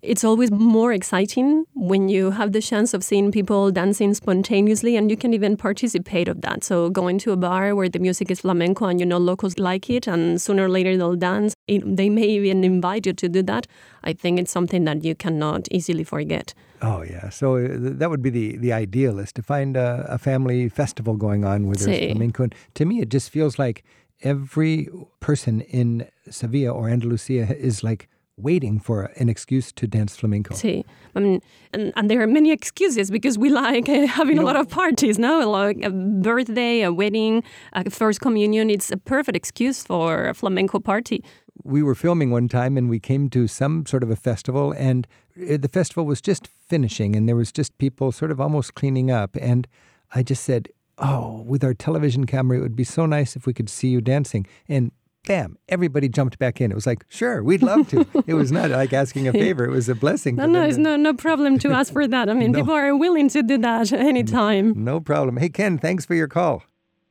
it's 0.00 0.24
always 0.24 0.50
more 0.50 0.92
exciting 0.92 1.48
when 1.74 2.08
you 2.08 2.30
have 2.30 2.52
the 2.52 2.60
chance 2.70 2.94
of 2.96 3.02
seeing 3.02 3.32
people 3.32 3.70
dancing 3.72 4.14
spontaneously 4.14 4.96
and 4.96 5.10
you 5.10 5.16
can 5.16 5.34
even 5.34 5.56
participate 5.56 6.28
of 6.28 6.40
that 6.40 6.62
so 6.62 6.88
going 6.88 7.18
to 7.18 7.32
a 7.32 7.36
bar 7.36 7.74
where 7.74 7.88
the 7.88 7.98
music 7.98 8.30
is 8.30 8.40
flamenco 8.40 8.86
and 8.86 9.00
you 9.00 9.06
know 9.06 9.18
locals 9.18 9.58
like 9.58 9.90
it 9.90 10.06
and 10.06 10.40
sooner 10.40 10.66
or 10.66 10.68
later 10.68 10.96
they'll 10.96 11.16
dance 11.16 11.52
it, 11.66 11.82
they 11.96 12.08
may 12.08 12.28
even 12.38 12.62
invite 12.62 13.06
you 13.06 13.12
to 13.12 13.28
do 13.28 13.42
that 13.42 13.66
i 14.04 14.12
think 14.12 14.38
it's 14.38 14.52
something 14.52 14.84
that 14.84 15.02
you 15.04 15.16
cannot 15.16 15.66
easily 15.72 16.04
forget 16.04 16.54
Oh 16.80 17.02
yeah, 17.02 17.28
so 17.30 17.56
uh, 17.56 17.68
that 17.98 18.08
would 18.10 18.22
be 18.22 18.30
the 18.30 18.56
the 18.56 18.72
ideal 18.72 19.18
is 19.18 19.32
to 19.32 19.42
find 19.42 19.76
a, 19.76 20.04
a 20.08 20.18
family 20.18 20.68
festival 20.68 21.16
going 21.16 21.44
on 21.44 21.66
where 21.66 21.76
there's 21.76 21.98
Sí. 21.98 22.10
flamenco. 22.12 22.42
And 22.44 22.54
to 22.74 22.84
me, 22.84 23.00
it 23.00 23.08
just 23.08 23.30
feels 23.30 23.58
like 23.58 23.82
every 24.22 24.88
person 25.20 25.60
in 25.62 26.06
Sevilla 26.30 26.70
or 26.72 26.88
Andalusia 26.88 27.56
is 27.56 27.82
like 27.82 28.08
waiting 28.36 28.78
for 28.80 29.10
an 29.16 29.28
excuse 29.28 29.72
to 29.72 29.86
dance 29.88 30.16
flamenco. 30.16 30.54
See, 30.54 30.84
I 31.16 31.20
mean, 31.20 31.40
and, 31.72 31.92
and 31.96 32.08
there 32.08 32.20
are 32.22 32.26
many 32.28 32.52
excuses 32.52 33.10
because 33.10 33.36
we 33.36 33.48
like 33.50 33.88
uh, 33.88 34.06
having 34.06 34.38
a 34.38 34.42
lot 34.42 34.54
of 34.54 34.68
parties, 34.68 35.18
no? 35.18 35.50
Like 35.50 35.84
a 35.84 35.90
birthday, 35.90 36.82
a 36.82 36.92
wedding, 36.92 37.42
a 37.72 37.90
first 37.90 38.20
communion. 38.20 38.70
It's 38.70 38.92
a 38.92 38.96
perfect 38.96 39.36
excuse 39.36 39.82
for 39.82 40.28
a 40.28 40.34
flamenco 40.34 40.78
party. 40.78 41.22
we 41.64 41.82
were 41.82 41.94
filming 41.96 42.30
one 42.30 42.48
time 42.48 42.78
and 42.78 42.88
we 42.88 43.00
came 43.00 43.28
to 43.28 43.48
some 43.48 43.84
sort 43.86 44.02
of 44.04 44.10
a 44.10 44.16
festival 44.16 44.72
and 44.78 45.06
Uh, 45.40 45.56
the 45.56 45.68
festival 45.68 46.04
was 46.04 46.20
just 46.20 46.46
finishing 46.46 47.14
and 47.16 47.28
there 47.28 47.36
was 47.36 47.52
just 47.52 47.76
people 47.78 48.12
sort 48.12 48.30
of 48.30 48.40
almost 48.40 48.74
cleaning 48.74 49.10
up 49.10 49.36
and 49.40 49.66
I 50.14 50.22
just 50.22 50.42
said, 50.44 50.68
"Oh, 50.98 51.42
with 51.46 51.62
our 51.62 51.74
television 51.74 52.24
camera 52.26 52.58
it 52.58 52.62
would 52.62 52.76
be 52.76 52.84
so 52.84 53.06
nice 53.06 53.36
if 53.36 53.46
we 53.46 53.52
could 53.52 53.68
see 53.68 53.88
you 53.88 54.00
dancing." 54.00 54.46
And 54.68 54.90
bam, 55.26 55.58
everybody 55.68 56.08
jumped 56.08 56.38
back 56.38 56.60
in. 56.60 56.70
It 56.70 56.74
was 56.74 56.86
like, 56.86 57.04
"Sure, 57.08 57.42
we'd 57.42 57.62
love 57.62 57.88
to." 57.90 58.06
it 58.26 58.34
was 58.34 58.50
not 58.50 58.70
like 58.70 58.92
asking 58.92 59.28
a 59.28 59.32
favor, 59.32 59.64
it 59.64 59.70
was 59.70 59.88
a 59.88 59.94
blessing. 59.94 60.36
No, 60.36 60.46
no, 60.46 60.62
it's 60.64 60.78
no, 60.78 60.96
no 60.96 61.12
problem 61.12 61.58
to 61.58 61.70
ask 61.72 61.92
for 61.92 62.06
that. 62.08 62.28
I 62.30 62.34
mean, 62.34 62.52
No. 62.52 62.60
people 62.60 62.74
are 62.74 62.96
willing 62.96 63.28
to 63.30 63.42
do 63.42 63.58
that 63.58 63.92
anytime. 63.92 64.72
No 64.82 64.98
problem. 65.00 65.36
Hey 65.36 65.50
Ken, 65.50 65.78
thanks 65.78 66.06
for 66.06 66.14
your 66.14 66.28
call. 66.28 66.62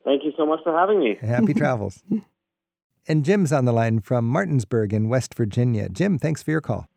Thank 0.04 0.24
you 0.24 0.32
so 0.36 0.44
much 0.46 0.60
for 0.64 0.72
having 0.76 0.98
me. 1.00 1.16
Happy 1.20 1.54
travels. 1.62 2.02
And 3.06 3.24
Jim's 3.24 3.52
on 3.52 3.64
the 3.64 3.72
line 3.72 4.00
from 4.00 4.26
Martinsburg 4.26 4.92
in 4.92 5.08
West 5.08 5.34
Virginia. 5.34 5.88
Jim, 5.88 6.18
thanks 6.18 6.42
for 6.42 6.50
your 6.50 6.60
call. 6.60 6.88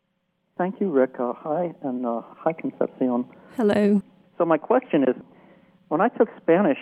Thank 0.57 0.79
you, 0.79 0.89
Rick. 0.89 1.15
Uh, 1.19 1.33
hi, 1.33 1.73
and 1.83 2.05
uh, 2.05 2.21
hi, 2.37 2.53
Concepcion. 2.53 3.25
Hello. 3.55 4.01
So 4.37 4.45
my 4.45 4.57
question 4.57 5.03
is, 5.03 5.15
when 5.87 6.01
I 6.01 6.09
took 6.09 6.29
Spanish, 6.41 6.77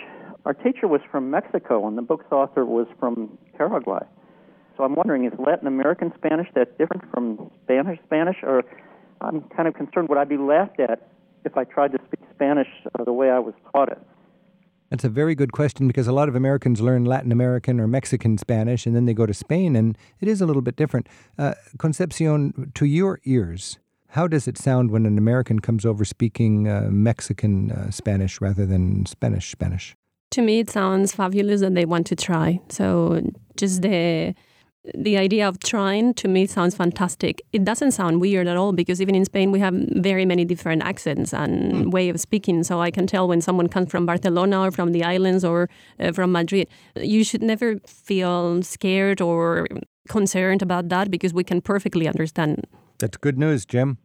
our 0.46 0.54
teacher 0.54 0.88
was 0.88 1.02
from 1.12 1.30
Mexico, 1.30 1.88
and 1.88 1.98
the 1.98 2.02
book's 2.02 2.32
author 2.32 2.66
was 2.66 2.88
from 3.00 3.38
Paraguay. 3.58 4.06
So 4.78 4.84
I'm 4.84 4.96
wondering, 4.96 5.26
is 5.26 5.34
Latin 5.38 5.68
American 5.68 6.12
Spanish 6.18 6.48
that 6.56 6.78
different 6.78 7.04
from 7.12 7.52
Spanish 7.64 8.00
Spanish, 8.06 8.38
or 8.44 8.64
I'm 9.22 9.42
kind 9.56 9.68
of 9.68 9.74
concerned 9.74 10.10
would 10.10 10.18
I 10.18 10.24
be 10.24 10.38
laughed 10.38 10.80
at 10.80 11.10
if 11.44 11.58
I 11.58 11.64
tried 11.64 11.92
to 11.92 12.00
speak 12.08 12.22
Spanish 12.34 12.68
uh, 12.98 13.04
the 13.04 13.14
way 13.14 13.30
I 13.30 13.40
was 13.40 13.54
taught 13.74 13.90
it? 13.90 14.00
That's 14.90 15.04
a 15.04 15.10
very 15.10 15.36
good 15.36 15.52
question 15.52 15.88
because 15.88 16.08
a 16.08 16.12
lot 16.12 16.30
of 16.30 16.36
Americans 16.36 16.82
learn 16.82 17.06
Latin 17.06 17.32
American 17.32 17.80
or 17.80 17.88
Mexican 17.88 18.38
Spanish 18.38 18.86
and 18.86 18.96
then 18.96 19.06
they 19.06 19.14
go 19.14 19.26
to 19.26 19.34
Spain 19.34 19.76
and 19.76 19.98
it 20.20 20.28
is 20.28 20.42
a 20.42 20.46
little 20.46 20.62
bit 20.62 20.76
different. 20.76 21.08
Uh, 21.38 21.54
Concepcion, 21.78 22.72
to 22.74 22.86
your 22.86 23.20
ears, 23.26 23.78
how 24.10 24.28
does 24.28 24.48
it 24.48 24.58
sound 24.58 24.90
when 24.90 25.06
an 25.06 25.18
American 25.18 25.60
comes 25.60 25.86
over 25.86 26.04
speaking 26.04 26.68
uh, 26.68 26.88
Mexican 26.90 27.72
uh, 27.72 27.92
Spanish 27.92 28.42
rather 28.42 28.66
than 28.66 29.06
Spanish 29.06 29.52
Spanish? 29.52 29.96
To 30.32 30.42
me, 30.42 30.60
it 30.60 30.70
sounds 30.70 31.14
fabulous 31.14 31.62
and 31.62 31.78
they 31.78 31.86
want 31.86 32.08
to 32.08 32.16
try. 32.16 32.60
So 32.70 33.22
just 33.58 33.82
the 33.82 34.34
the 34.96 35.18
idea 35.18 35.48
of 35.48 35.60
trying 35.60 36.14
to 36.16 36.28
me 36.28 36.48
sounds 36.48 36.76
fantastic. 36.76 37.42
It 37.52 37.64
doesn't 37.66 37.92
sound 37.92 38.22
weird 38.22 38.48
at 38.48 38.56
all 38.58 38.72
because 38.72 39.02
even 39.02 39.14
in 39.14 39.26
Spain 39.26 39.52
we 39.52 39.60
have 39.60 39.74
very 39.74 40.26
many 40.26 40.46
different 40.46 40.84
accents 40.84 41.34
and 41.34 41.92
way 41.92 42.10
of 42.10 42.20
speaking. 42.20 42.64
So 42.64 42.80
I 42.80 42.90
can 42.92 43.06
tell 43.06 43.28
when 43.28 43.42
someone 43.42 43.68
comes 43.68 43.92
from 43.92 44.06
Barcelona 44.06 44.62
or 44.62 44.72
from 44.72 44.92
the 44.94 45.04
islands 45.04 45.44
or 45.44 45.70
uh, 46.00 46.12
from 46.14 46.32
Madrid. 46.32 46.68
You 46.96 47.24
should 47.24 47.44
never 47.44 47.80
feel 47.86 48.62
scared 48.64 49.22
or 49.22 49.68
concerned 50.08 50.62
about 50.62 50.90
that 50.90 51.12
because 51.12 51.34
we 51.34 51.44
can 51.44 51.62
perfectly 51.62 52.08
understand 52.08 52.66
That's 53.00 53.18
good 53.18 53.38
news, 53.38 53.66
Jim. 53.66 53.98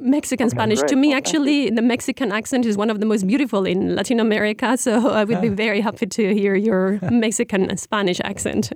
Mexican 0.00 0.50
Spanish. 0.50 0.80
great. 0.80 0.88
To 0.88 0.96
me, 0.96 1.08
Well, 1.08 1.18
actually, 1.18 1.70
the 1.70 1.82
Mexican 1.82 2.32
accent 2.32 2.66
is 2.66 2.76
one 2.76 2.90
of 2.90 2.98
the 2.98 3.06
most 3.06 3.26
beautiful 3.26 3.64
in 3.64 3.94
Latin 3.94 4.18
America. 4.18 4.76
So 4.76 5.10
I 5.10 5.22
would 5.24 5.40
be 5.40 5.48
very 5.48 5.80
happy 5.80 6.06
to 6.06 6.34
hear 6.34 6.54
your 6.56 6.98
Mexican 7.10 7.76
Spanish 7.76 8.20
accent. 8.24 8.72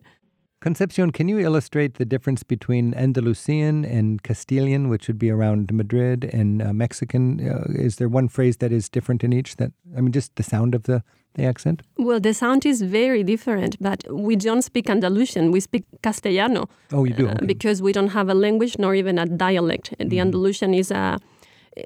Concepcion, 0.60 1.12
can 1.12 1.28
you 1.28 1.38
illustrate 1.38 1.94
the 1.94 2.04
difference 2.04 2.42
between 2.42 2.92
Andalusian 2.94 3.84
and 3.84 4.20
Castilian, 4.24 4.88
which 4.88 5.06
would 5.06 5.18
be 5.18 5.30
around 5.30 5.72
Madrid, 5.72 6.24
and 6.32 6.60
uh, 6.60 6.72
Mexican? 6.72 7.38
Uh, 7.48 7.64
is 7.80 7.96
there 7.96 8.08
one 8.08 8.26
phrase 8.26 8.56
that 8.56 8.72
is 8.72 8.88
different 8.88 9.22
in 9.22 9.32
each? 9.32 9.54
That 9.56 9.70
I 9.96 10.00
mean, 10.00 10.10
just 10.10 10.34
the 10.34 10.42
sound 10.42 10.74
of 10.74 10.82
the, 10.82 11.04
the 11.34 11.44
accent. 11.44 11.82
Well, 11.96 12.18
the 12.18 12.34
sound 12.34 12.66
is 12.66 12.82
very 12.82 13.22
different, 13.22 13.76
but 13.80 14.02
we 14.10 14.34
don't 14.34 14.62
speak 14.62 14.90
Andalusian. 14.90 15.52
We 15.52 15.60
speak 15.60 15.84
Castellano 16.02 16.68
Oh, 16.92 17.04
you 17.04 17.14
do. 17.14 17.28
uh, 17.28 17.36
because 17.46 17.80
we 17.80 17.92
don't 17.92 18.08
have 18.10 18.28
a 18.28 18.34
language 18.34 18.78
nor 18.80 18.96
even 18.96 19.16
a 19.16 19.26
dialect. 19.26 19.94
The 20.00 20.18
Andalusian 20.18 20.74
is 20.74 20.90
a 20.90 21.20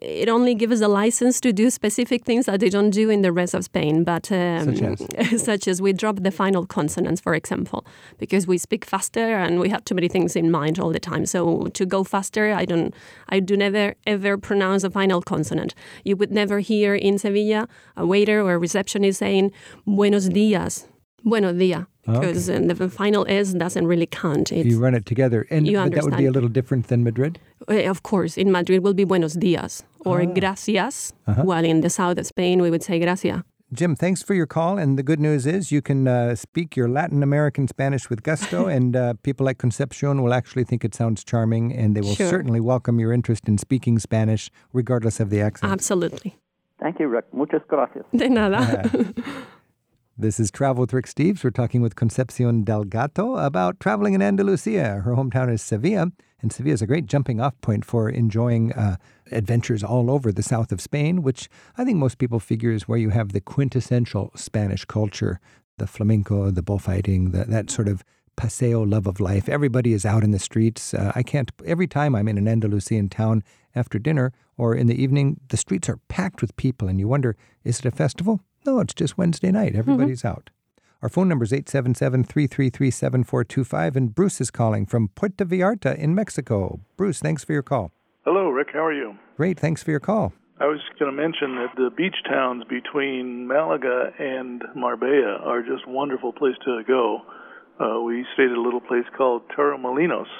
it 0.01 0.29
only 0.29 0.55
gives 0.55 0.81
us 0.81 0.81
a 0.81 0.89
license 0.89 1.41
to 1.41 1.53
do 1.53 1.71
specific 1.71 2.25
things 2.25 2.47
that 2.47 2.61
they 2.61 2.69
don't 2.69 2.91
do 2.91 3.11
in 3.11 3.23
the 3.23 3.33
rest 3.33 3.55
of 3.55 3.65
Spain, 3.65 4.05
but 4.05 4.31
um, 4.33 4.77
Such 4.77 5.41
such 5.53 5.69
as 5.69 5.83
we 5.83 5.93
drop 5.93 6.23
the 6.23 6.31
final 6.31 6.65
consonants, 6.67 7.21
for 7.21 7.35
example, 7.35 7.85
because 8.19 8.47
we 8.47 8.59
speak 8.59 8.85
faster 8.85 9.37
and 9.37 9.61
we 9.61 9.69
have 9.69 9.85
too 9.85 9.95
many 9.95 10.09
things 10.09 10.37
in 10.37 10.51
mind 10.51 10.79
all 10.79 10.91
the 10.91 11.01
time. 11.01 11.27
So 11.27 11.67
to 11.75 11.85
go 11.85 12.05
faster, 12.05 12.53
I 12.53 12.65
don't, 12.65 12.95
I 13.29 13.41
do 13.41 13.57
never 13.57 13.95
ever 14.07 14.39
pronounce 14.39 14.85
a 14.85 14.91
final 14.91 15.21
consonant. 15.21 15.75
You 16.05 16.17
would 16.17 16.33
never 16.33 16.61
hear 16.61 16.95
in 16.95 17.19
Sevilla 17.19 17.69
a 17.97 18.07
waiter 18.07 18.41
or 18.41 18.55
a 18.55 18.59
receptionist 18.59 19.19
saying 19.19 19.53
"Buenos 19.87 20.29
días." 20.29 20.87
Buenos 21.25 21.55
días. 21.55 21.87
Because 22.07 22.49
uh, 22.51 22.59
the 22.75 22.89
final 22.89 23.25
S 23.29 23.53
doesn't 23.55 23.87
really 23.87 24.07
count. 24.07 24.51
It's, 24.53 24.67
you 24.69 24.79
run 24.79 24.95
it 24.95 25.07
together, 25.07 25.47
and 25.51 25.67
You 25.67 25.77
that 25.89 26.03
would 26.05 26.17
be 26.17 26.27
a 26.27 26.31
little 26.33 26.49
different 26.49 26.89
than 26.89 27.05
Madrid. 27.05 27.39
Uh, 27.69 27.89
of 27.91 28.03
course, 28.03 28.37
in 28.37 28.51
Madrid 28.51 28.83
will 28.83 28.95
be 28.95 29.05
buenos 29.05 29.37
días 29.37 29.83
or 30.05 30.21
Ah. 30.23 30.27
gracias, 30.35 31.13
Uh-huh. 31.27 31.43
while 31.45 31.65
in 31.65 31.81
the 31.81 31.91
south 31.91 32.19
of 32.19 32.27
Spain 32.27 32.61
we 32.61 32.71
would 32.71 32.83
say 32.83 32.99
gracia. 32.99 33.45
Jim, 33.73 33.97
thanks 33.97 34.23
for 34.23 34.35
your 34.35 34.47
call. 34.47 34.77
And 34.77 34.99
the 34.99 35.03
good 35.03 35.19
news 35.19 35.47
is 35.47 35.73
you 35.73 35.81
can 35.81 36.07
uh, 36.07 36.35
speak 36.35 36.77
your 36.77 36.89
Latin 36.91 37.23
American 37.23 37.67
Spanish 37.69 38.11
with 38.11 38.23
gusto, 38.23 38.67
and 38.77 38.95
uh, 38.95 39.15
people 39.23 39.47
like 39.47 39.57
Concepcion 39.59 40.23
will 40.23 40.35
actually 40.35 40.65
think 40.65 40.85
it 40.85 40.95
sounds 40.95 41.25
charming, 41.25 41.73
and 41.73 41.95
they 41.97 42.03
will 42.03 42.15
Sure. 42.17 42.29
certainly 42.29 42.61
welcome 42.61 43.01
your 43.01 43.13
interest 43.15 43.49
in 43.49 43.57
speaking 43.59 43.99
Spanish, 43.99 44.51
regardless 44.75 45.21
of 45.21 45.31
the 45.31 45.41
accent. 45.41 45.73
Absolutely. 45.73 46.37
Thank 46.81 46.99
you, 47.01 47.07
Rick. 47.09 47.25
Muchas 47.33 47.63
gracias. 47.69 48.05
De 48.15 48.29
nada. 48.29 48.91
This 50.19 50.39
is 50.39 50.51
Travel 50.51 50.83
with 50.83 50.93
Rick 50.93 51.07
Steves. 51.07 51.43
We're 51.43 51.51
talking 51.51 51.81
with 51.81 51.97
Concepcion 51.97 52.65
Delgado 52.65 53.37
about 53.37 53.81
traveling 53.81 54.13
in 54.13 54.21
Andalusia. 54.21 55.01
Her 55.05 55.13
hometown 55.13 55.51
is 55.51 55.63
Sevilla, 55.63 56.13
and 56.43 56.53
Sevilla 56.53 56.75
is 56.75 56.83
a 56.83 56.87
great 56.87 57.07
jumping 57.07 57.41
off 57.41 57.59
point 57.63 57.83
for 57.83 58.11
enjoying 58.11 58.75
uh, 58.75 58.97
adventures 59.31 59.83
all 59.83 60.11
over 60.11 60.31
the 60.31 60.43
south 60.43 60.71
of 60.71 60.83
Spain, 60.83 61.23
which 61.23 61.49
I 61.79 61.85
think 61.87 61.97
most 61.97 62.19
people 62.19 62.41
figure 62.41 62.73
is 62.73 62.87
where 62.87 62.99
you 62.99 63.09
have 63.09 63.33
the 63.33 63.41
quintessential 63.41 64.31
Spanish 64.37 64.85
culture 64.85 65.41
the 65.79 65.87
flamenco, 65.87 66.51
the 66.51 66.63
bullfighting, 66.63 67.31
the, 67.31 67.47
that 67.47 67.71
sort 67.71 67.89
of 67.89 68.05
paseo 68.37 68.83
love 68.83 69.07
of 69.07 69.19
life. 69.19 69.49
Everybody 69.49 69.95
is 69.95 70.05
out 70.05 70.23
in 70.23 70.31
the 70.31 70.39
streets. 70.39 70.93
Uh, 70.93 71.13
I 71.15 71.23
can't, 71.23 71.51
every 71.65 71.87
time 71.87 72.15
I'm 72.15 72.29
in 72.29 72.37
an 72.37 72.47
Andalusian 72.47 73.09
town 73.09 73.43
after 73.75 73.99
dinner 73.99 74.35
or 74.59 74.75
in 74.75 74.89
the 74.89 75.03
evening, 75.03 75.41
the 75.49 75.57
streets 75.57 75.89
are 75.89 75.99
packed 76.09 76.43
with 76.43 76.55
people, 76.57 76.87
and 76.87 77.01
you 77.01 77.09
wonder, 77.09 77.35
is 77.65 77.81
it 77.81 77.87
a 77.87 77.91
festival? 77.91 78.43
No, 78.65 78.81
it's 78.81 78.95
just 78.95 79.19
Wednesday 79.19 79.51
night. 79.51 79.75
Everybody's 79.75 80.25
out. 80.25 80.51
Our 81.03 81.09
phone 81.09 81.29
number 81.29 81.45
is 81.45 81.53
877 81.53 82.25
333 82.25 82.91
7425, 82.91 83.97
and 83.97 84.15
Bruce 84.15 84.41
is 84.41 84.53
calling 84.53 84.87
from 84.87 85.09
Puerto 85.09 85.45
Vallarta 85.45 85.99
in 85.99 86.15
Mexico. 86.15 86.79
Bruce, 86.97 87.19
thanks 87.19 87.43
for 87.43 87.53
your 87.53 87.63
call. 87.65 87.91
Hello, 88.25 88.51
Rick. 88.51 88.69
How 88.73 88.85
are 88.85 88.93
you? 88.93 89.19
Great, 89.37 89.59
thanks 89.59 89.83
for 89.83 89.91
your 89.91 89.99
call. 89.99 90.33
I 90.61 90.67
was 90.67 90.79
going 91.01 91.11
to 91.11 91.17
mention 91.21 91.57
that 91.57 91.75
the 91.75 91.91
beach 91.91 92.15
towns 92.29 92.63
between 92.71 93.49
Malaga 93.49 94.13
and 94.17 94.63
Marbella 94.77 95.39
are 95.43 95.61
just 95.63 95.89
wonderful 95.89 96.33
place 96.33 96.55
to 96.65 96.83
go. 96.87 97.23
Uh, 97.81 98.01
we 98.03 98.25
stayed 98.35 98.53
at 98.53 98.57
a 98.57 98.63
little 98.63 98.81
place 98.81 99.05
called 99.17 99.43
Torremolinos. 99.59 100.31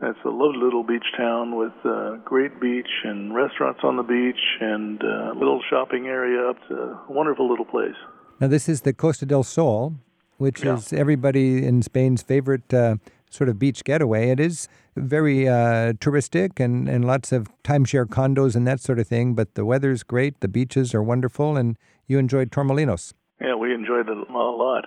That's 0.00 0.18
a 0.24 0.28
lovely 0.30 0.58
little 0.62 0.82
beach 0.82 1.04
town 1.16 1.56
with 1.56 1.72
uh, 1.84 2.16
great 2.24 2.58
beach 2.60 2.88
and 3.04 3.34
restaurants 3.34 3.80
on 3.82 3.96
the 3.96 4.02
beach 4.02 4.40
and 4.60 5.02
uh, 5.02 5.32
little 5.38 5.60
shopping 5.68 6.06
area. 6.06 6.50
It's 6.50 6.70
a 6.70 6.98
wonderful 7.12 7.48
little 7.48 7.66
place. 7.66 7.94
Now, 8.40 8.48
this 8.48 8.66
is 8.68 8.80
the 8.82 8.94
Costa 8.94 9.26
del 9.26 9.42
Sol, 9.42 9.94
which 10.38 10.64
Yeah. 10.64 10.76
is 10.76 10.92
everybody 10.94 11.66
in 11.66 11.82
Spain's 11.82 12.22
favorite 12.22 12.72
uh, 12.72 12.96
sort 13.28 13.50
of 13.50 13.58
beach 13.58 13.84
getaway. 13.84 14.30
It 14.30 14.40
is 14.40 14.68
very 14.96 15.46
uh, 15.46 15.92
touristic 16.00 16.58
and, 16.58 16.88
and 16.88 17.04
lots 17.04 17.30
of 17.30 17.48
timeshare 17.62 18.06
condos 18.06 18.56
and 18.56 18.66
that 18.66 18.80
sort 18.80 18.98
of 18.98 19.06
thing, 19.06 19.34
but 19.34 19.54
the 19.54 19.66
weather's 19.66 20.02
great, 20.02 20.40
the 20.40 20.48
beaches 20.48 20.94
are 20.94 21.02
wonderful, 21.02 21.58
and 21.58 21.76
you 22.06 22.18
enjoyed 22.18 22.50
Torremolinos. 22.50 23.12
Yeah, 23.40 23.54
we 23.54 23.74
enjoyed 23.74 24.08
it 24.08 24.16
a 24.16 24.32
lot. 24.32 24.86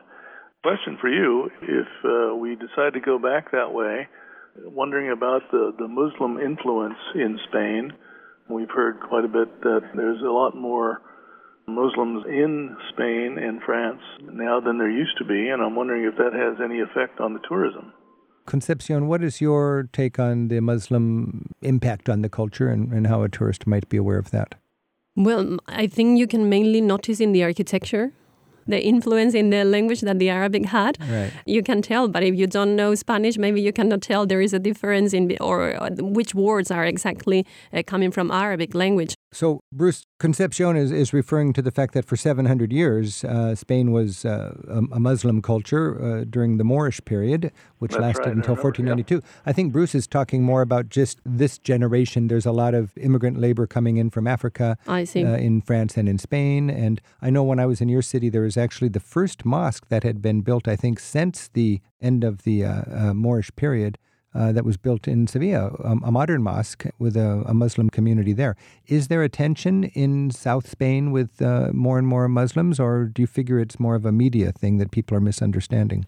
Question 0.63 0.97
for 0.99 1.09
you: 1.09 1.49
If 1.61 1.87
uh, 2.03 2.35
we 2.35 2.55
decide 2.55 2.93
to 2.93 2.99
go 2.99 3.19
back 3.19 3.51
that 3.51 3.73
way, 3.73 4.07
wondering 4.55 5.11
about 5.11 5.41
the, 5.51 5.73
the 5.77 5.87
Muslim 5.87 6.39
influence 6.39 6.99
in 7.15 7.39
Spain. 7.49 7.93
We've 8.49 8.69
heard 8.69 8.99
quite 8.99 9.25
a 9.25 9.27
bit 9.27 9.61
that 9.61 9.81
there's 9.95 10.21
a 10.21 10.31
lot 10.31 10.55
more 10.55 11.01
Muslims 11.67 12.25
in 12.27 12.75
Spain 12.91 13.37
and 13.39 13.61
France 13.63 14.01
now 14.21 14.59
than 14.59 14.77
there 14.77 14.89
used 14.89 15.17
to 15.17 15.25
be, 15.25 15.49
and 15.49 15.61
I'm 15.61 15.75
wondering 15.75 16.03
if 16.03 16.17
that 16.17 16.33
has 16.33 16.57
any 16.63 16.81
effect 16.81 17.19
on 17.19 17.33
the 17.33 17.39
tourism. 17.47 17.93
Concepcion, 18.45 19.07
what 19.07 19.23
is 19.23 19.39
your 19.39 19.89
take 19.93 20.19
on 20.19 20.49
the 20.49 20.59
Muslim 20.59 21.53
impact 21.61 22.09
on 22.09 22.21
the 22.21 22.29
culture 22.29 22.67
and, 22.67 22.91
and 22.91 23.07
how 23.07 23.23
a 23.23 23.29
tourist 23.29 23.65
might 23.65 23.87
be 23.87 23.95
aware 23.95 24.17
of 24.17 24.31
that? 24.31 24.55
Well, 25.15 25.57
I 25.67 25.87
think 25.87 26.19
you 26.19 26.27
can 26.27 26.49
mainly 26.49 26.81
notice 26.81 27.21
in 27.21 27.31
the 27.31 27.43
architecture 27.43 28.11
the 28.67 28.81
influence 28.83 29.33
in 29.33 29.49
the 29.49 29.63
language 29.63 30.01
that 30.01 30.19
the 30.19 30.29
Arabic 30.29 30.65
had. 30.65 30.97
Right. 31.09 31.31
You 31.45 31.63
can 31.63 31.81
tell, 31.81 32.07
but 32.07 32.23
if 32.23 32.35
you 32.35 32.47
don't 32.47 32.75
know 32.75 32.95
Spanish, 32.95 33.37
maybe 33.37 33.61
you 33.61 33.73
cannot 33.73 34.01
tell 34.01 34.25
there 34.25 34.41
is 34.41 34.53
a 34.53 34.59
difference 34.59 35.13
in 35.13 35.35
or, 35.39 35.77
or 35.81 35.89
which 35.99 36.33
words 36.35 36.71
are 36.71 36.85
exactly 36.85 37.45
uh, 37.73 37.83
coming 37.85 38.11
from 38.11 38.31
Arabic 38.31 38.73
language. 38.73 39.15
So, 39.33 39.61
Bruce, 39.71 40.05
Concepcion 40.19 40.77
is, 40.77 40.91
is 40.91 41.11
referring 41.11 41.53
to 41.53 41.61
the 41.61 41.71
fact 41.71 41.93
that 41.95 42.05
for 42.05 42.15
700 42.15 42.71
years, 42.71 43.23
uh, 43.23 43.55
Spain 43.55 43.91
was 43.91 44.25
uh, 44.25 44.55
a, 44.67 44.95
a, 44.95 44.99
Muslim 44.99 45.41
culture 45.41 46.01
uh, 46.01 46.23
during 46.29 46.57
the 46.57 46.63
Moorish 46.63 47.03
period, 47.03 47.51
which 47.79 47.91
That's 47.91 48.01
lasted 48.01 48.27
right, 48.27 48.35
until 48.35 48.55
remember, 48.55 48.69
1492. 48.69 49.15
Yeah. 49.15 49.41
I 49.45 49.51
think 49.51 49.73
Bruce 49.73 49.95
is 49.95 50.07
talking 50.07 50.43
more 50.43 50.61
about 50.61 50.89
just 50.89 51.19
this 51.25 51.57
generation. 51.57 52.27
There's 52.27 52.45
a 52.45 52.51
lot 52.51 52.75
of 52.75 52.95
immigrant 52.97 53.39
labor 53.39 53.65
coming 53.65 53.97
in 53.97 54.11
from 54.11 54.27
Africa, 54.27 54.77
I 54.87 55.03
see. 55.03 55.25
Uh, 55.25 55.35
in 55.35 55.61
France 55.61 55.97
and 55.97 56.07
in 56.07 56.19
Spain. 56.19 56.69
And 56.69 57.01
I 57.21 57.29
know 57.31 57.43
when 57.43 57.59
I 57.59 57.65
was 57.65 57.81
in 57.81 57.89
your 57.89 58.03
city, 58.03 58.29
there 58.29 58.43
was 58.43 58.55
actually 58.55 58.89
the 58.89 58.99
first 58.99 59.45
mosque 59.45 59.87
that 59.89 60.03
had 60.03 60.21
been 60.21 60.41
built, 60.41 60.67
I 60.67 60.75
think, 60.75 60.99
since 60.99 61.49
the 61.53 61.81
end 62.01 62.23
of 62.23 62.43
the 62.43 62.63
uh, 62.63 62.83
uh, 62.91 63.13
Moorish 63.13 63.53
period 63.55 63.97
uh, 64.35 64.51
that 64.51 64.65
was 64.65 64.77
built 64.77 65.07
in 65.07 65.27
Sevilla, 65.27 65.75
um, 65.83 66.03
a 66.05 66.11
modern 66.11 66.41
mosque 66.41 66.85
with 66.99 67.15
a, 67.15 67.43
a, 67.45 67.53
Muslim 67.53 67.89
community 67.89 68.33
there. 68.33 68.55
Is 68.87 69.07
there 69.07 69.23
a 69.23 69.29
tension 69.29 69.83
in 69.83 70.31
South 70.31 70.69
Spain 70.69 71.11
with 71.11 71.41
uh, 71.41 71.69
more 71.73 71.97
and 71.97 72.07
more 72.07 72.27
Muslims, 72.27 72.79
or 72.79 73.05
do 73.05 73.21
you 73.21 73.27
figure 73.27 73.59
it's 73.59 73.79
more 73.79 73.95
of 73.95 74.05
a 74.05 74.11
media 74.11 74.51
thing 74.51 74.77
that 74.77 74.91
people 74.91 75.15
are 75.15 75.21
misunderstanding? 75.21 76.05